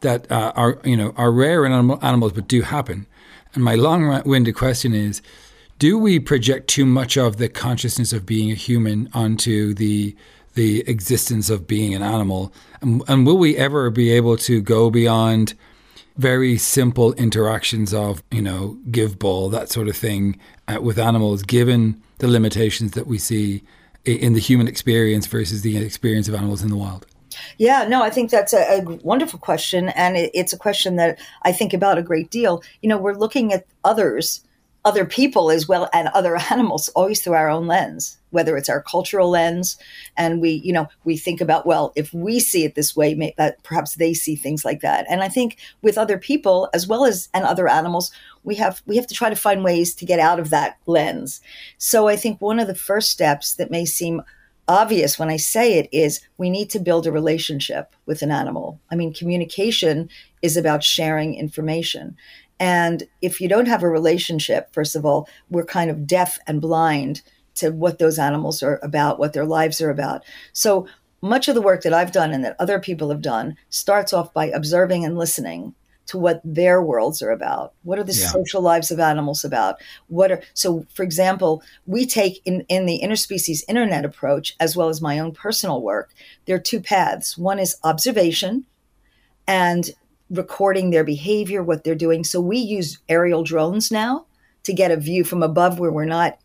[0.00, 3.06] that uh, are you know are rare in animal, animals, but do happen.
[3.54, 5.22] And my long-winded question is:
[5.78, 10.16] Do we project too much of the consciousness of being a human onto the
[10.54, 12.52] the existence of being an animal?
[12.80, 15.54] And, and will we ever be able to go beyond
[16.16, 20.38] very simple interactions of you know give ball that sort of thing
[20.68, 23.62] uh, with animals, given the limitations that we see
[24.04, 27.06] in the human experience versus the experience of animals in the wild?
[27.58, 29.88] Yeah, no, I think that's a, a wonderful question.
[29.90, 32.62] And it, it's a question that I think about a great deal.
[32.82, 34.42] You know, we're looking at others,
[34.84, 38.82] other people as well, and other animals always through our own lens, whether it's our
[38.82, 39.76] cultural lens.
[40.16, 43.34] And we, you know, we think about, well, if we see it this way, may,
[43.38, 45.06] that perhaps they see things like that.
[45.08, 48.10] And I think with other people as well as and other animals,
[48.44, 51.40] we have we have to try to find ways to get out of that lens.
[51.78, 54.22] So I think one of the first steps that may seem
[54.68, 58.80] obvious when I say it is we need to build a relationship with an animal.
[58.90, 60.08] I mean, communication
[60.42, 62.16] is about sharing information.
[62.60, 66.60] And if you don't have a relationship, first of all, we're kind of deaf and
[66.60, 67.22] blind
[67.56, 70.24] to what those animals are about, what their lives are about.
[70.52, 70.86] So
[71.20, 74.32] much of the work that I've done and that other people have done starts off
[74.34, 75.74] by observing and listening
[76.06, 77.72] to what their worlds are about.
[77.82, 78.28] What are the Yeah.
[78.28, 79.80] social lives of animals about?
[80.08, 84.88] What are so for example, we take in, in the interspecies internet approach, as well
[84.88, 86.10] as my own personal work,
[86.46, 87.38] there are two paths.
[87.38, 88.64] One is observation
[89.46, 89.90] and
[90.30, 92.24] recording their behavior, what they're doing.
[92.24, 94.26] So we use aerial drones now
[94.64, 96.38] to get a view from above where we're not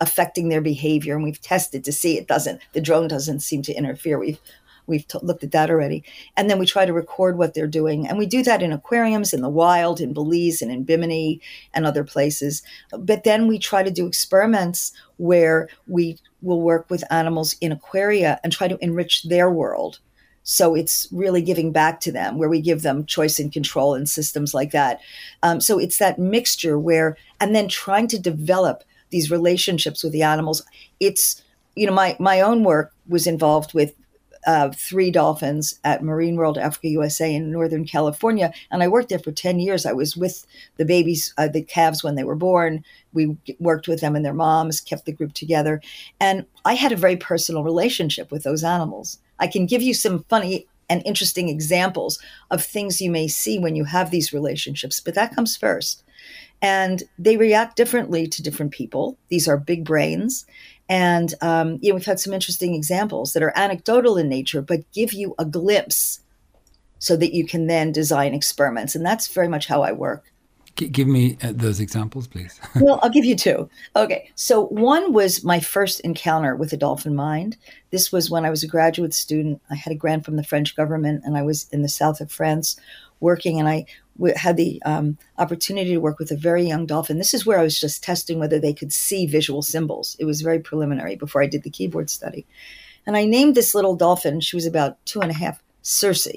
[0.00, 3.72] affecting their behavior and we've tested to see it doesn't the drone doesn't seem to
[3.72, 4.40] interfere we've
[4.86, 6.04] we've t- looked at that already.
[6.36, 8.06] And then we try to record what they're doing.
[8.06, 11.40] And we do that in aquariums in the wild in belize and in bimini
[11.72, 12.62] and other places.
[12.90, 18.40] But then we try to do experiments where we will work with animals in aquaria
[18.42, 20.00] and try to enrich their world.
[20.44, 24.08] So it's really giving back to them where we give them choice and control and
[24.08, 25.00] systems like that.
[25.42, 30.22] Um, so it's that mixture where and then trying to develop these relationships with the
[30.22, 30.62] animals.
[31.00, 31.42] It's
[31.76, 33.94] you know my my own work was involved with
[34.46, 39.18] uh, three dolphins at Marine World Africa USA in Northern California, and I worked there
[39.18, 39.86] for ten years.
[39.86, 42.84] I was with the babies, uh, the calves when they were born.
[43.12, 45.80] We worked with them and their moms, kept the group together,
[46.20, 49.18] and I had a very personal relationship with those animals.
[49.38, 52.18] I can give you some funny and interesting examples
[52.50, 56.04] of things you may see when you have these relationships, but that comes first
[56.64, 59.18] and they react differently to different people.
[59.28, 60.46] These are big brains.
[60.88, 64.90] And um, you know, we've had some interesting examples that are anecdotal in nature, but
[64.92, 66.20] give you a glimpse
[66.98, 68.94] so that you can then design experiments.
[68.94, 70.24] And that's very much how I work.
[70.76, 72.58] G- give me uh, those examples, please.
[72.80, 73.68] well, I'll give you two.
[73.94, 74.30] Okay.
[74.34, 77.56] So, one was my first encounter with a dolphin mind.
[77.90, 79.62] This was when I was a graduate student.
[79.70, 82.32] I had a grant from the French government and I was in the south of
[82.32, 82.76] France
[83.20, 83.86] working, and I
[84.36, 87.18] had the um, opportunity to work with a very young dolphin.
[87.18, 90.16] This is where I was just testing whether they could see visual symbols.
[90.18, 92.46] It was very preliminary before I did the keyboard study.
[93.06, 96.28] And I named this little dolphin, she was about two and a half, Circe.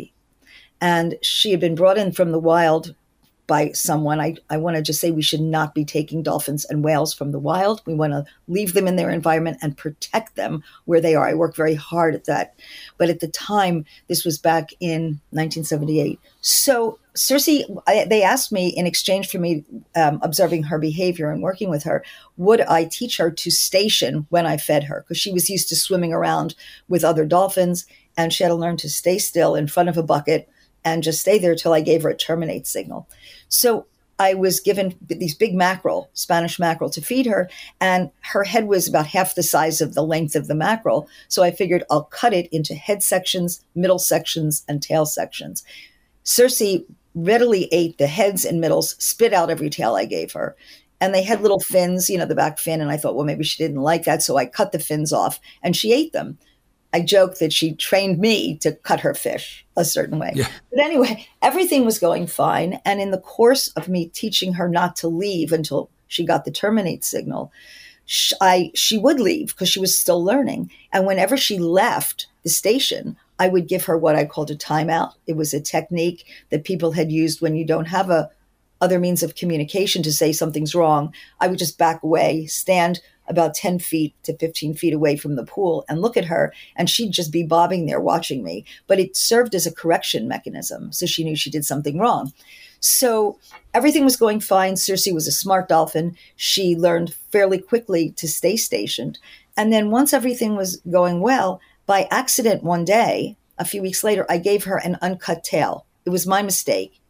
[0.82, 2.94] And she had been brought in from the wild
[3.48, 4.20] by someone.
[4.20, 7.32] I, I want to just say we should not be taking dolphins and whales from
[7.32, 7.82] the wild.
[7.86, 11.28] We want to leave them in their environment and protect them where they are.
[11.28, 12.56] I work very hard at that.
[12.98, 16.20] But at the time, this was back in 1978.
[16.42, 17.46] So Circe,
[17.88, 19.64] they asked me in exchange for me
[19.96, 22.04] um, observing her behavior and working with her,
[22.38, 25.02] would I teach her to station when I fed her?
[25.02, 26.54] Because she was used to swimming around
[26.88, 30.04] with other dolphins and she had to learn to stay still in front of a
[30.04, 30.50] bucket
[30.86, 33.08] and just stay there till I gave her a terminate signal.
[33.50, 33.88] So
[34.20, 37.50] I was given these big mackerel, Spanish mackerel, to feed her,
[37.80, 41.08] and her head was about half the size of the length of the mackerel.
[41.28, 45.64] So I figured I'll cut it into head sections, middle sections, and tail sections.
[46.24, 46.62] Circe
[47.18, 50.56] readily ate the heads and middles, spit out every tail I gave her.
[51.00, 52.82] And they had little fins, you know, the back fin.
[52.82, 54.24] And I thought, well, maybe she didn't like that.
[54.24, 56.38] So I cut the fins off and she ate them.
[56.94, 60.32] I joke that she trained me to cut her fish a certain way.
[60.36, 60.48] Yeah.
[60.72, 62.80] But anyway, everything was going fine.
[62.86, 66.52] And in the course of me teaching her not to leave until she got the
[66.52, 67.52] terminate signal,
[68.06, 70.72] she, I she would leave because she was still learning.
[70.94, 75.14] And whenever she left the station, I would give her what I called a timeout.
[75.28, 78.30] It was a technique that people had used when you don't have a
[78.80, 81.14] other means of communication to say something's wrong.
[81.40, 85.46] I would just back away, stand about 10 feet to 15 feet away from the
[85.46, 88.66] pool and look at her, and she'd just be bobbing there watching me.
[88.88, 90.92] But it served as a correction mechanism.
[90.92, 92.34] So she knew she did something wrong.
[92.80, 93.40] So
[93.74, 94.78] everything was going fine.
[94.78, 96.16] Circe was a smart dolphin.
[96.36, 99.20] She learned fairly quickly to stay stationed.
[99.58, 104.26] And then once everything was going well, by accident one day, a few weeks later,
[104.30, 105.88] I gave her an uncut tail.
[106.06, 107.02] It was my mistake.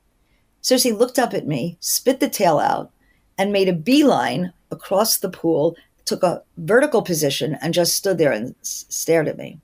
[0.62, 2.92] Circe looked up at me, spit the tail out,
[3.38, 5.76] and made a beeline across the pool
[6.08, 9.60] took a vertical position and just stood there and s- stared at me.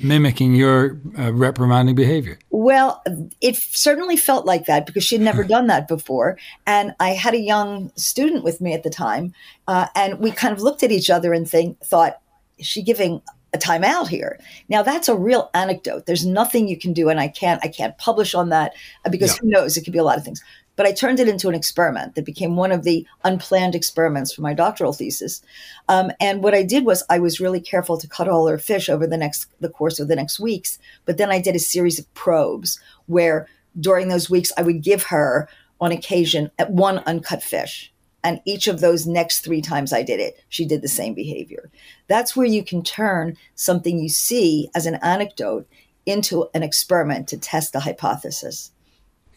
[0.00, 2.38] Mimicking your uh, reprimanding behavior.
[2.50, 3.02] Well,
[3.40, 6.38] it certainly felt like that because she'd never done that before.
[6.66, 9.32] And I had a young student with me at the time.
[9.66, 12.20] Uh, and we kind of looked at each other and think, thought,
[12.58, 14.38] is she giving a timeout here.
[14.68, 16.06] Now that's a real anecdote.
[16.06, 19.32] There's nothing you can do, and I can't I can't publish on that uh, because
[19.32, 19.38] yeah.
[19.42, 19.76] who knows?
[19.76, 20.42] It could be a lot of things
[20.78, 24.42] but I turned it into an experiment that became one of the unplanned experiments for
[24.42, 25.42] my doctoral thesis.
[25.88, 28.88] Um, and what I did was I was really careful to cut all her fish
[28.88, 30.78] over the next the course of the next weeks.
[31.04, 33.48] But then I did a series of probes where
[33.80, 35.48] during those weeks I would give her
[35.80, 37.92] on occasion at one uncut fish.
[38.24, 41.70] And each of those next three times I did it, she did the same behavior.
[42.08, 45.68] That's where you can turn something you see as an anecdote
[46.04, 48.72] into an experiment to test a hypothesis.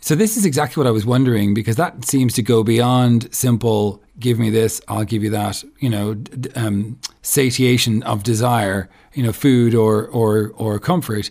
[0.04, 4.02] So this is exactly what I was wondering because that seems to go beyond simple
[4.20, 6.24] "give me this, I'll give you that." You know,
[6.56, 11.30] um, satiation of desire, you know, food or or or comfort.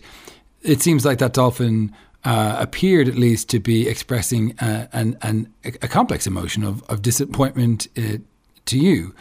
[0.61, 5.53] It seems like that dolphin uh, appeared, at least, to be expressing uh, an, an
[5.63, 8.17] a complex emotion of of disappointment uh,
[8.65, 9.13] to you.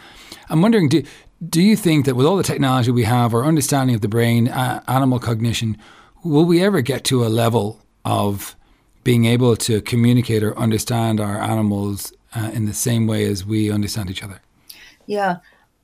[0.48, 1.02] I'm wondering, do
[1.48, 4.48] do you think that with all the technology we have, our understanding of the brain,
[4.48, 5.78] animal cognition,
[6.22, 8.56] will we ever get to a level of
[9.04, 13.70] being able to communicate or understand our animals uh, in the same way as we
[13.70, 14.40] understand each other?
[15.06, 15.38] Yeah,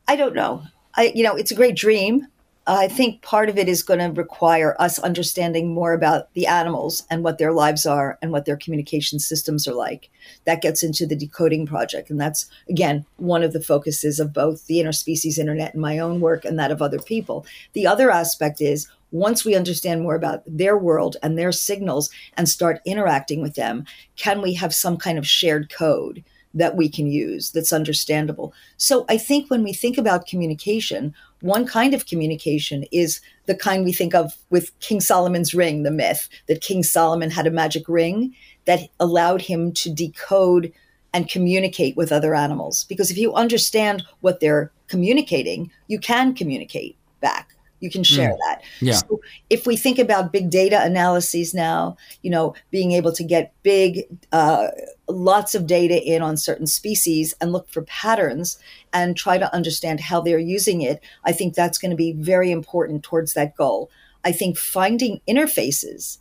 [0.07, 0.63] I don't know.
[0.95, 2.27] I, you know, it's a great dream.
[2.69, 7.05] I think part of it is going to require us understanding more about the animals
[7.09, 10.11] and what their lives are and what their communication systems are like.
[10.47, 12.11] That gets into the decoding project.
[12.11, 16.21] And that's, again, one of the focuses of both the interspecies internet and my own
[16.21, 17.47] work and that of other people.
[17.73, 22.49] The other aspect is once we understand more about their world and their signals and
[22.49, 23.85] start interacting with them,
[24.17, 28.53] can we have some kind of shared code that we can use that's understandable?
[28.77, 31.15] So I think when we think about communication,
[31.47, 35.91] one kind of communication is the kind we think of with King Solomon's ring, the
[35.91, 38.35] myth that King Solomon had a magic ring
[38.67, 40.73] that allowed him to decode
[41.15, 42.85] and communicate with other animals.
[42.85, 48.39] Because if you understand what they're communicating, you can communicate back you can share mm.
[48.47, 48.63] that.
[48.81, 48.95] Yeah.
[48.95, 53.53] So if we think about big data analyses now, you know, being able to get
[53.63, 54.69] big, uh,
[55.09, 58.59] lots of data in on certain species and look for patterns
[58.93, 62.51] and try to understand how they're using it, I think that's going to be very
[62.51, 63.91] important towards that goal.
[64.25, 66.19] I think finding interfaces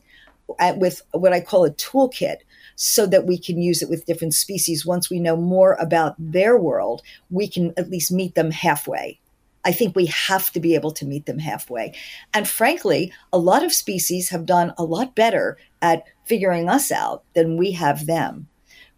[0.59, 2.38] at, with what I call a toolkit
[2.75, 4.86] so that we can use it with different species.
[4.86, 9.19] Once we know more about their world, we can at least meet them halfway.
[9.66, 11.93] I think we have to be able to meet them halfway.
[12.34, 17.24] And frankly, a lot of species have done a lot better at figuring us out
[17.34, 18.47] than we have them.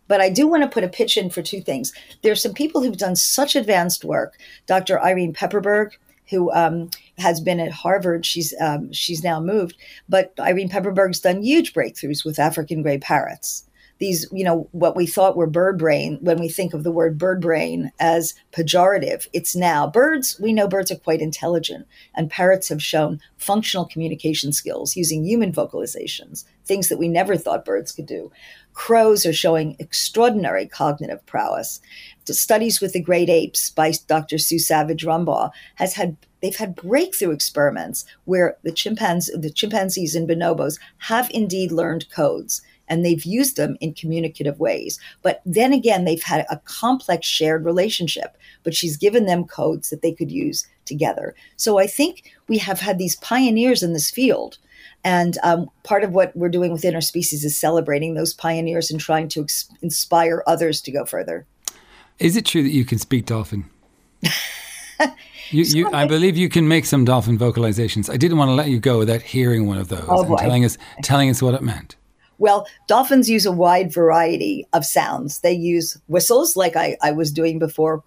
[0.08, 1.94] But I do want to put a pitch in for two things.
[2.22, 4.38] There's some people who've done such advanced work.
[4.66, 5.02] Dr.
[5.02, 5.92] Irene Pepperberg,
[6.30, 9.76] who um, has been at Harvard, she's um, she's now moved,
[10.08, 13.67] but Irene Pepperberg's done huge breakthroughs with African gray parrots
[14.00, 17.18] these, you know, what we thought were bird brain, when we think of the word
[17.18, 22.70] bird brain as pejorative, it's now birds, we know birds are quite intelligent, and parrots
[22.70, 28.06] have shown functional communication skills using human vocalizations, things that we never thought birds could
[28.06, 28.32] do.
[28.74, 31.82] Crows are showing extraordinary cognitive prowess.
[32.26, 34.38] The studies with the great apes by Dr.
[34.38, 40.30] Sue Savage Rumbaugh has had they've had breakthrough experiments where the chimpanzees, the chimpanzees and
[40.30, 45.00] bonobos have indeed learned codes and they've used them in communicative ways.
[45.22, 50.02] But then again, they've had a complex shared relationship, but she's given them codes that
[50.02, 51.36] they could use together.
[51.56, 54.58] So I think we have had these pioneers in this field.
[55.04, 59.28] And um, part of what we're doing with Interspecies is celebrating those pioneers and trying
[59.30, 61.46] to ex- inspire others to go further.
[62.20, 63.66] Is it true that you can speak dolphin?
[65.52, 68.10] You, you, I believe you can make some dolphin vocalizations.
[68.10, 70.66] I didn't want to let you go without hearing one of those oh, and telling
[70.66, 71.96] us telling us what it meant.
[72.38, 75.40] Well, dolphins use a wide variety of sounds.
[75.40, 78.04] They use whistles, like I, I was doing before.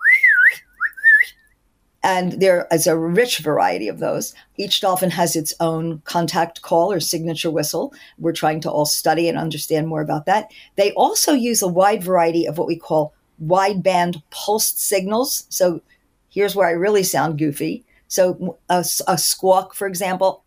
[2.02, 4.34] And there is a rich variety of those.
[4.56, 7.92] Each dolphin has its own contact call or signature whistle.
[8.18, 10.50] We're trying to all study and understand more about that.
[10.76, 13.12] They also use a wide variety of what we call
[13.44, 15.46] wideband pulsed signals.
[15.50, 15.82] So
[16.30, 17.84] here's where I really sound goofy.
[18.08, 20.44] So a, a squawk, for example,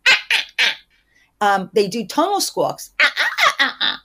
[1.40, 2.90] um, they do tonal squawks
[3.64, 3.96] Uh-uh.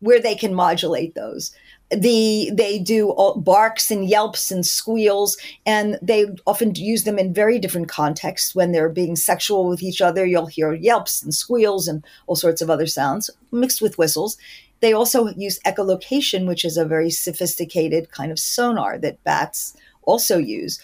[0.00, 1.52] where they can modulate those.
[1.90, 7.58] The they do barks and yelps and squeals and they often use them in very
[7.60, 8.54] different contexts.
[8.54, 12.60] When they're being sexual with each other you'll hear yelps and squeals and all sorts
[12.60, 14.36] of other sounds mixed with whistles.
[14.80, 20.38] They also use echolocation which is a very sophisticated kind of sonar that bats also
[20.38, 20.80] use.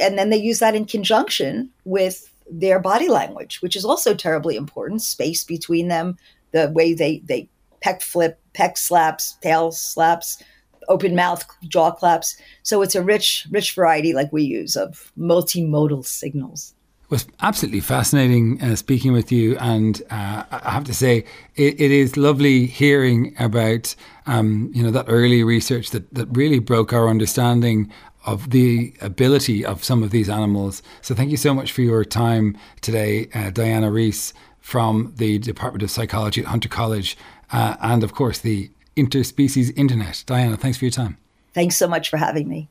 [0.00, 4.54] And then they use that in conjunction with their body language which is also terribly
[4.54, 6.16] important space between them
[6.52, 7.48] the way they they
[7.84, 10.42] pec flip, pec slaps, tail slaps,
[10.88, 12.36] open mouth, jaw claps.
[12.62, 16.74] So it's a rich, rich variety like we use of multimodal signals.
[17.04, 21.78] It was absolutely fascinating uh, speaking with you, and uh, I have to say it,
[21.78, 23.94] it is lovely hearing about
[24.26, 27.92] um, you know that early research that that really broke our understanding
[28.24, 30.82] of the ability of some of these animals.
[31.02, 34.32] So thank you so much for your time today, uh, Diana Reiss
[34.64, 37.18] from the Department of Psychology at Hunter College
[37.52, 40.22] uh, and of course the interspecies internet.
[40.26, 41.18] Diana, thanks for your time.
[41.52, 42.68] Thanks so much for having me.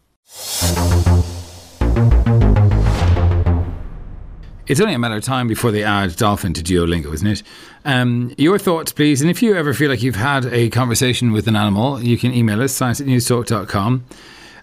[4.65, 7.43] It's only a matter of time before they add dolphin to Duolingo, isn't it?
[7.83, 9.21] Um, your thoughts, please.
[9.21, 12.33] And if you ever feel like you've had a conversation with an animal, you can
[12.33, 14.05] email us, science at newstalk.com.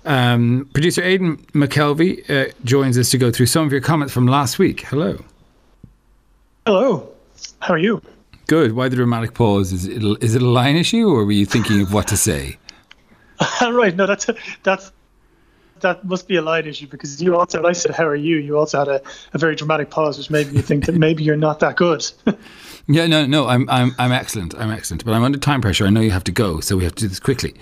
[0.06, 4.26] Um, producer Aidan McKelvey uh, joins us to go through some of your comments from
[4.26, 4.80] last week.
[4.82, 5.22] Hello.
[6.66, 7.10] Hello.
[7.60, 8.00] How are you?
[8.50, 8.72] Good.
[8.72, 9.72] Why the dramatic pause?
[9.72, 12.58] Is it, is it a line issue, or were you thinking of what to say?
[13.62, 13.94] right.
[13.94, 14.26] No, that's
[14.64, 14.90] that's
[15.82, 18.38] that must be a line issue because you also, when I said, "How are you?"
[18.38, 19.02] You also had a,
[19.34, 22.04] a very dramatic pause, which made me think that maybe you're not that good.
[22.88, 24.52] yeah, no, no, I'm I'm I'm excellent.
[24.56, 25.86] I'm excellent, but I'm under time pressure.
[25.86, 27.54] I know you have to go, so we have to do this quickly.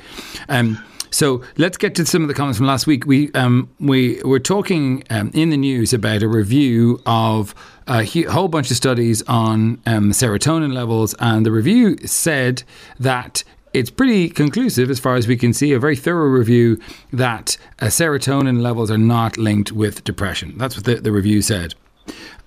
[0.49, 3.07] Um, so let's get to some of the comments from last week.
[3.07, 7.55] We um, we were talking um, in the news about a review of
[7.87, 12.63] a whole bunch of studies on um, serotonin levels, and the review said
[12.99, 16.81] that it's pretty conclusive as far as we can see, a very thorough review
[17.13, 20.57] that uh, serotonin levels are not linked with depression.
[20.57, 21.75] That's what the, the review said.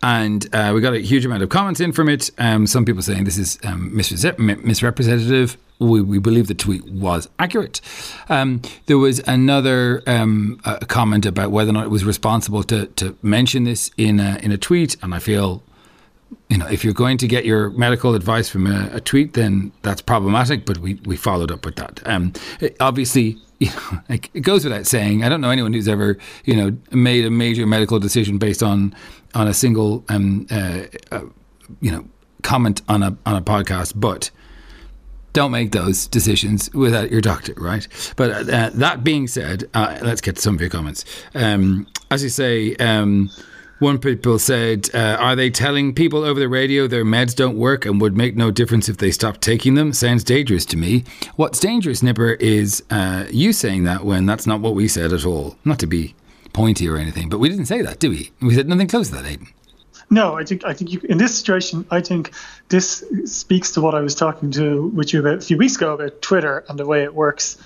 [0.03, 2.31] And uh, we got a huge amount of comments in from it.
[2.37, 7.81] Um, some people saying this is um, misrepresentative we, we believe the tweet was accurate.
[8.29, 13.17] Um, there was another um, comment about whether or not it was responsible to, to
[13.21, 15.63] mention this in a, in a tweet, and I feel
[16.47, 19.71] you know, if you're going to get your medical advice from a, a, tweet, then
[19.81, 20.65] that's problematic.
[20.65, 22.01] But we, we followed up with that.
[22.05, 22.31] Um,
[22.61, 25.23] it, obviously, you know, like it goes without saying.
[25.23, 28.95] I don't know anyone who's ever, you know, made a major medical decision based on
[29.33, 31.21] on a single, um, uh, uh,
[31.79, 32.05] you know,
[32.43, 33.93] comment on a on a podcast.
[33.95, 34.31] But
[35.33, 37.87] don't make those decisions without your doctor, right?
[38.17, 41.05] But uh, that being said, uh, let's get to some of your comments.
[41.33, 43.29] Um, as you say, um,
[43.81, 47.83] One people said, uh, "Are they telling people over the radio their meds don't work
[47.83, 51.03] and would make no difference if they stopped taking them?" Sounds dangerous to me.
[51.35, 55.25] What's dangerous, Nipper, is uh, you saying that when that's not what we said at
[55.25, 55.55] all.
[55.65, 56.13] Not to be
[56.53, 58.31] pointy or anything, but we didn't say that, do we?
[58.41, 59.47] We said nothing close to that, Aidan.
[60.09, 62.33] No, I think I think you, in this situation, I think
[62.67, 65.93] this speaks to what I was talking to with you about a few weeks ago
[65.93, 67.57] about Twitter and the way it works.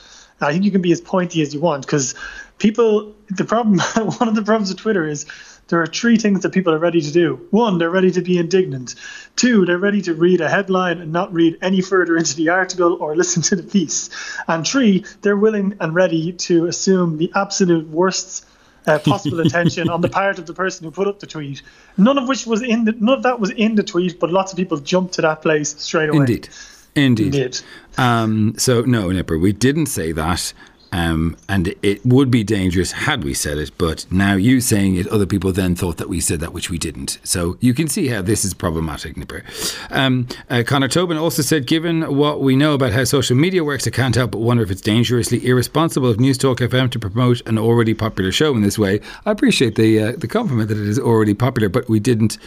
[0.42, 2.14] I think you can be as pointy as you want because
[2.60, 3.14] people.
[3.28, 3.80] The problem,
[4.20, 5.26] one of the problems with Twitter is
[5.70, 7.48] there are three things that people are ready to do.
[7.50, 8.94] One, they're ready to be indignant.
[9.36, 12.98] Two, they're ready to read a headline and not read any further into the article
[13.02, 14.12] or listen to the piece.
[14.48, 18.46] And three, they're willing and ready to assume the absolute worst
[18.88, 21.62] uh, possible attention on the part of the person who put up the tweet.
[21.98, 24.52] None of which was in the, none of that was in the tweet, but lots
[24.52, 26.20] of people jumped to that place straight away.
[26.20, 26.50] Indeed,
[26.96, 27.36] indeed.
[27.36, 27.60] Indeed.
[27.98, 30.54] Um, so no, Nipper, we didn't say that.
[30.92, 35.08] Um, and it would be dangerous had we said it, but now you saying it,
[35.08, 37.20] other people then thought that we said that, which we didn't.
[37.24, 39.44] So you can see how this is problematic, Nipper.
[39.90, 43.88] Um, uh, Connor Tobin also said, given what we know about how social media works,
[43.88, 47.58] I can't help but wonder if it's dangerously irresponsible of Newstalk FM to promote an
[47.58, 49.00] already popular show in this way.
[49.26, 52.38] I appreciate the uh, the compliment that it is already popular, but we didn't,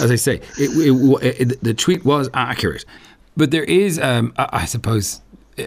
[0.00, 2.84] as I say, it, it, the tweet was accurate.
[3.36, 5.20] But there is, um, I suppose,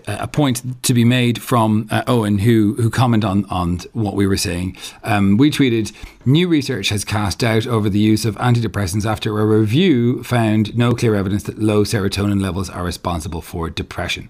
[0.08, 4.28] a point to be made from uh, Owen, who who commented on on what we
[4.28, 4.78] were saying.
[5.04, 5.94] Um, we tweeted:
[6.26, 10.94] New research has cast doubt over the use of antidepressants after a review found no
[10.94, 14.30] clear evidence that low serotonin levels are responsible for depression.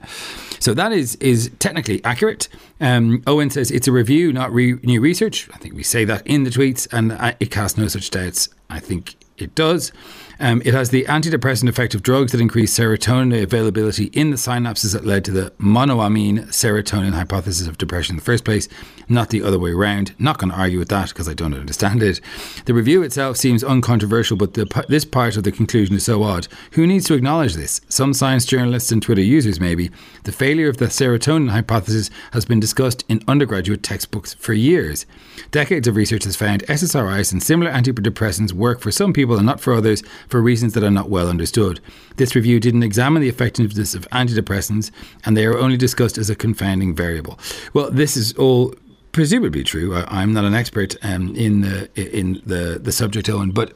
[0.60, 2.47] So that is is technically accurate.
[2.82, 5.49] Um, Owen says it's a review, not re- new research.
[5.53, 8.49] I think we say that in the tweets, and it casts no such doubts.
[8.70, 9.91] I think it does.
[10.42, 14.94] Um, it has the antidepressant effect of drugs that increase serotonin availability in the synapses
[14.94, 18.70] that led to the monoamine serotonin hypothesis of depression in the first place,
[19.10, 20.16] not the other way around.
[20.18, 22.22] Not going to argue with that because I don't understand it.
[22.66, 26.48] The review itself seems uncontroversial, but the, this part of the conclusion is so odd.
[26.72, 27.82] Who needs to acknowledge this?
[27.90, 29.92] Some science journalists and Twitter users, maybe.
[30.24, 35.06] The failure of the serotonin hypothesis has been discussed in undergraduate textbooks for years.
[35.52, 39.60] Decades of research has found SSRIs and similar antidepressants work for some people and not
[39.60, 41.80] for others for reasons that are not well understood.
[42.15, 44.91] This review didn't examine the effectiveness of antidepressants,
[45.25, 47.39] and they are only discussed as a confounding variable.
[47.73, 48.73] Well, this is all
[49.11, 49.95] presumably true.
[49.95, 53.73] I, am not an expert um, in the in the the subject, Owen, but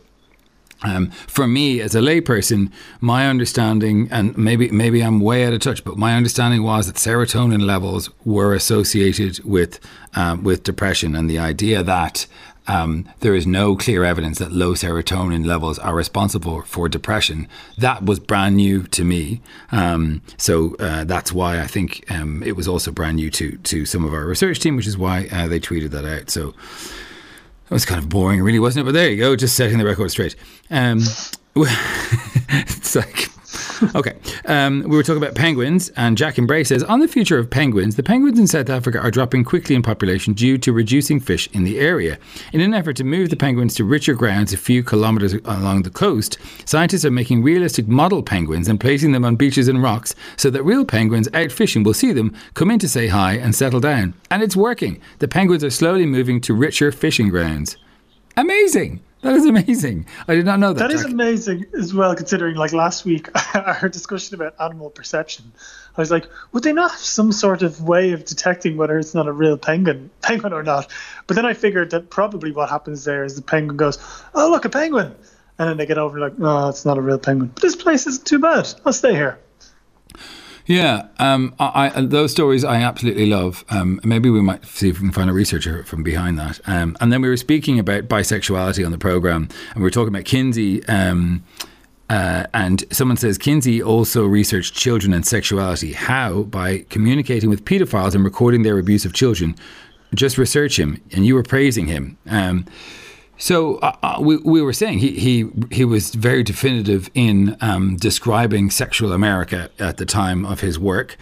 [0.84, 5.60] um, for me, as a layperson, my understanding, and maybe maybe I'm way out of
[5.62, 9.80] touch, but my understanding was that serotonin levels were associated with
[10.16, 12.28] um, with depression, and the idea that
[12.68, 17.48] um, there is no clear evidence that low serotonin levels are responsible for depression.
[17.78, 19.42] That was brand new to me.
[19.72, 23.86] Um, so uh, that's why I think um, it was also brand new to, to
[23.86, 26.30] some of our research team, which is why uh, they tweeted that out.
[26.30, 28.86] So that was kind of boring, really, wasn't it?
[28.86, 30.36] But there you go, just setting the record straight.
[30.70, 31.00] Um,
[31.56, 33.30] it's like
[33.96, 34.16] okay.
[34.46, 37.96] Um, we were talking about penguins, and Jack Embray says on the future of penguins,
[37.96, 41.64] the penguins in South Africa are dropping quickly in population due to reducing fish in
[41.64, 42.18] the area.
[42.52, 45.90] In an effort to move the penguins to richer grounds a few kilometres along the
[45.90, 50.50] coast, scientists are making realistic model penguins and placing them on beaches and rocks so
[50.50, 53.80] that real penguins out fishing will see them, come in to say hi, and settle
[53.80, 54.14] down.
[54.32, 55.02] And it's working.
[55.20, 57.78] The penguins are slowly moving to richer fishing grounds.
[58.36, 59.02] Amazing!
[59.24, 60.06] That is amazing.
[60.28, 60.90] I did not know that.
[60.90, 65.54] That is amazing as well, considering like last week our discussion about animal perception.
[65.98, 69.14] I was like, would they not have some sort of way of detecting whether it's
[69.14, 70.92] not a real penguin, penguin or not?
[71.26, 73.98] But then I figured that probably what happens there is the penguin goes,
[74.36, 75.16] "Oh, look, a penguin,"
[75.58, 78.06] and then they get over like, "No, it's not a real penguin." But this place
[78.06, 78.74] isn't too bad.
[78.86, 79.40] I'll stay here.
[80.66, 83.66] Yeah, um, I, I, those stories I absolutely love.
[83.70, 86.62] Um, maybe we might see if we can find a researcher from behind that.
[86.66, 90.08] Um, and then we were speaking about bisexuality on the program, and we were talking
[90.14, 90.86] about Kinsey.
[90.86, 91.44] Um,
[92.10, 95.94] uh, and someone says Kinsey also researched children and sexuality.
[95.94, 96.44] How?
[96.44, 99.56] By communicating with paedophiles and recording their abuse of children.
[100.16, 102.18] Just research him, and you were praising him.
[103.44, 107.98] So uh, uh, we, we were saying he, he he was very definitive in um,
[107.98, 111.18] describing sexual America at the time of his work,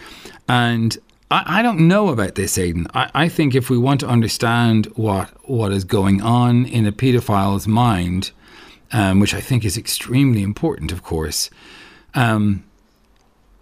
[0.48, 0.96] and
[1.32, 2.86] I, I don't know about this, Aidan.
[2.94, 6.92] I, I, think if we want to understand what what is going on in a
[6.92, 8.30] paedophile's mind,
[8.92, 11.50] um, which I think is extremely important, of course.
[12.14, 12.62] Um,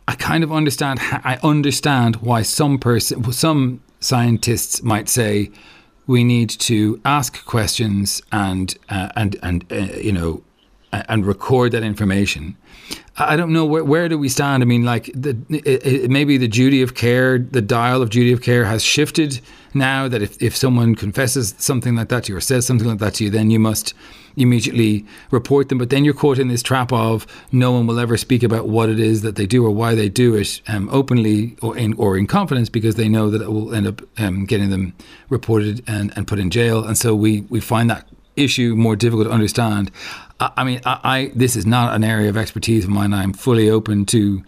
[0.06, 0.98] I kind of understand.
[1.00, 5.50] I understand why some person, some scientists might say
[6.11, 10.42] we need to ask questions and uh, and and uh, you know
[10.92, 12.56] and record that information.
[13.16, 14.62] I don't know where, where do we stand.
[14.62, 18.32] I mean, like the, it, it, maybe the duty of care, the dial of duty
[18.32, 19.41] of care has shifted
[19.74, 20.09] now.
[20.09, 23.14] That if, if someone confesses something like that to you or says something like that
[23.14, 23.95] to you, then you must
[24.36, 25.78] immediately report them.
[25.78, 28.88] But then you're caught in this trap of no one will ever speak about what
[28.88, 32.16] it is that they do or why they do it um, openly or in or
[32.16, 34.95] in confidence because they know that it will end up um, getting them
[35.28, 36.84] reported and, and put in jail.
[36.84, 39.91] And so we we find that issue more difficult to understand.
[40.41, 43.12] I, mean, I, I, this is not an area of expertise of mine.
[43.12, 44.43] I'm fully open to.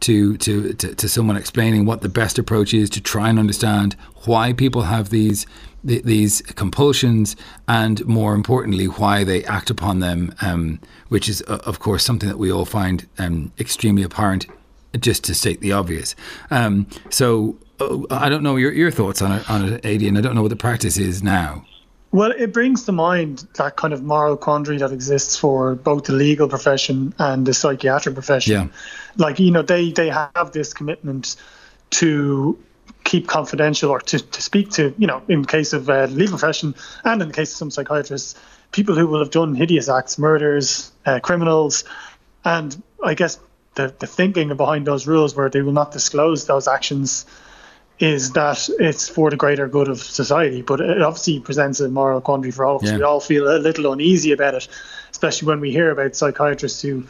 [0.00, 3.94] To, to, to, to someone explaining what the best approach is to try and understand
[4.24, 5.46] why people have these
[5.84, 7.36] these compulsions
[7.68, 12.28] and more importantly why they act upon them um, which is uh, of course something
[12.28, 14.46] that we all find um, extremely apparent
[14.98, 16.16] just to state the obvious
[16.50, 20.20] um, so uh, I don't know your, your thoughts on it on it Aidan I
[20.20, 21.64] don't know what the practice is now
[22.12, 26.12] well, it brings to mind that kind of moral quandary that exists for both the
[26.12, 28.52] legal profession and the psychiatric profession.
[28.52, 28.68] Yeah.
[29.16, 31.36] Like, you know, they, they have this commitment
[31.90, 32.58] to
[33.04, 36.38] keep confidential or to, to speak to, you know, in case of uh, the legal
[36.38, 38.34] profession and in the case of some psychiatrists,
[38.72, 41.84] people who will have done hideous acts, murders, uh, criminals.
[42.44, 43.38] And I guess
[43.74, 47.24] the, the thinking behind those rules where they will not disclose those actions
[48.02, 50.60] is that it's for the greater good of society.
[50.60, 52.90] But it obviously presents a moral quandary for all of us.
[52.90, 52.96] Yeah.
[52.96, 54.66] We all feel a little uneasy about it,
[55.12, 57.04] especially when we hear about psychiatrists who,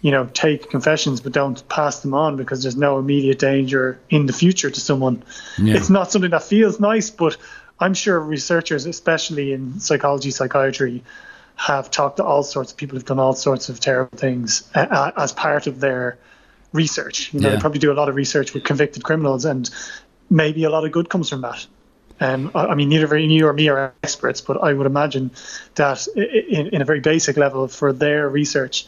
[0.00, 4.26] you know, take confessions but don't pass them on because there's no immediate danger in
[4.26, 5.24] the future to someone.
[5.60, 5.74] Yeah.
[5.74, 7.36] It's not something that feels nice, but
[7.80, 11.02] I'm sure researchers, especially in psychology, psychiatry,
[11.56, 15.10] have talked to all sorts of people who've done all sorts of terrible things uh,
[15.16, 16.16] as part of their
[16.72, 17.34] research.
[17.34, 17.54] You know, yeah.
[17.56, 19.68] they probably do a lot of research with convicted criminals, and
[20.30, 21.66] maybe a lot of good comes from that.
[22.20, 25.30] Um, I, mean, neither you or me are experts, but I would imagine
[25.76, 28.86] that in, in a very basic level, for their research,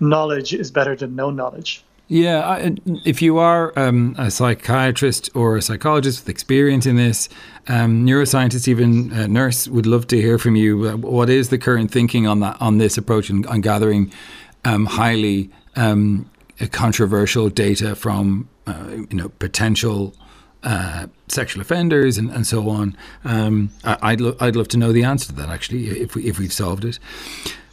[0.00, 1.84] knowledge is better than no knowledge.
[2.08, 2.74] Yeah, I,
[3.04, 7.28] if you are um, a psychiatrist or a psychologist with experience in this,
[7.68, 10.88] um, neuroscientist, even a nurse, would love to hear from you.
[10.88, 14.12] Uh, what is the current thinking on that on this approach and on gathering
[14.64, 16.28] um, highly um,
[16.72, 20.12] controversial data from uh, you know potential
[20.62, 22.96] uh, sexual offenders and, and so on.
[23.24, 26.38] Um, I'd, lo- I'd love to know the answer to that, actually, if, we, if
[26.38, 26.98] we've solved it.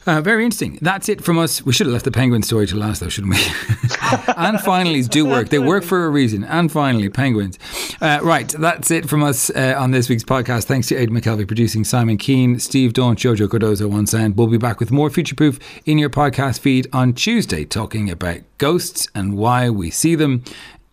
[0.08, 0.80] Uh, very interesting.
[0.82, 1.62] That's it from us.
[1.66, 3.42] We should have left the penguin story to last, though, shouldn't we?
[4.38, 5.50] and finallys do work.
[5.50, 6.46] They work for a reason.
[6.46, 7.60] And finally, penguins.
[8.00, 10.64] Uh, right, that's it from us uh, on this week's podcast.
[10.64, 14.38] Thanks to Aidan McKelvey producing Simon Keane, Steve Daunt, Jojo Cardozo on sound.
[14.38, 18.40] We'll be back with more Future Proof in your podcast feed on Tuesday, talking about
[18.60, 20.46] ghosts and why we see them.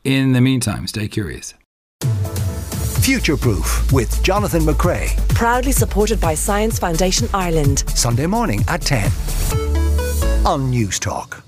[0.03, 1.55] In the meantime, stay curious.
[3.01, 5.17] Future Proof with Jonathan McCrea.
[5.35, 7.85] Proudly supported by Science Foundation Ireland.
[7.89, 9.11] Sunday morning at 10
[10.47, 11.43] on Newstalk.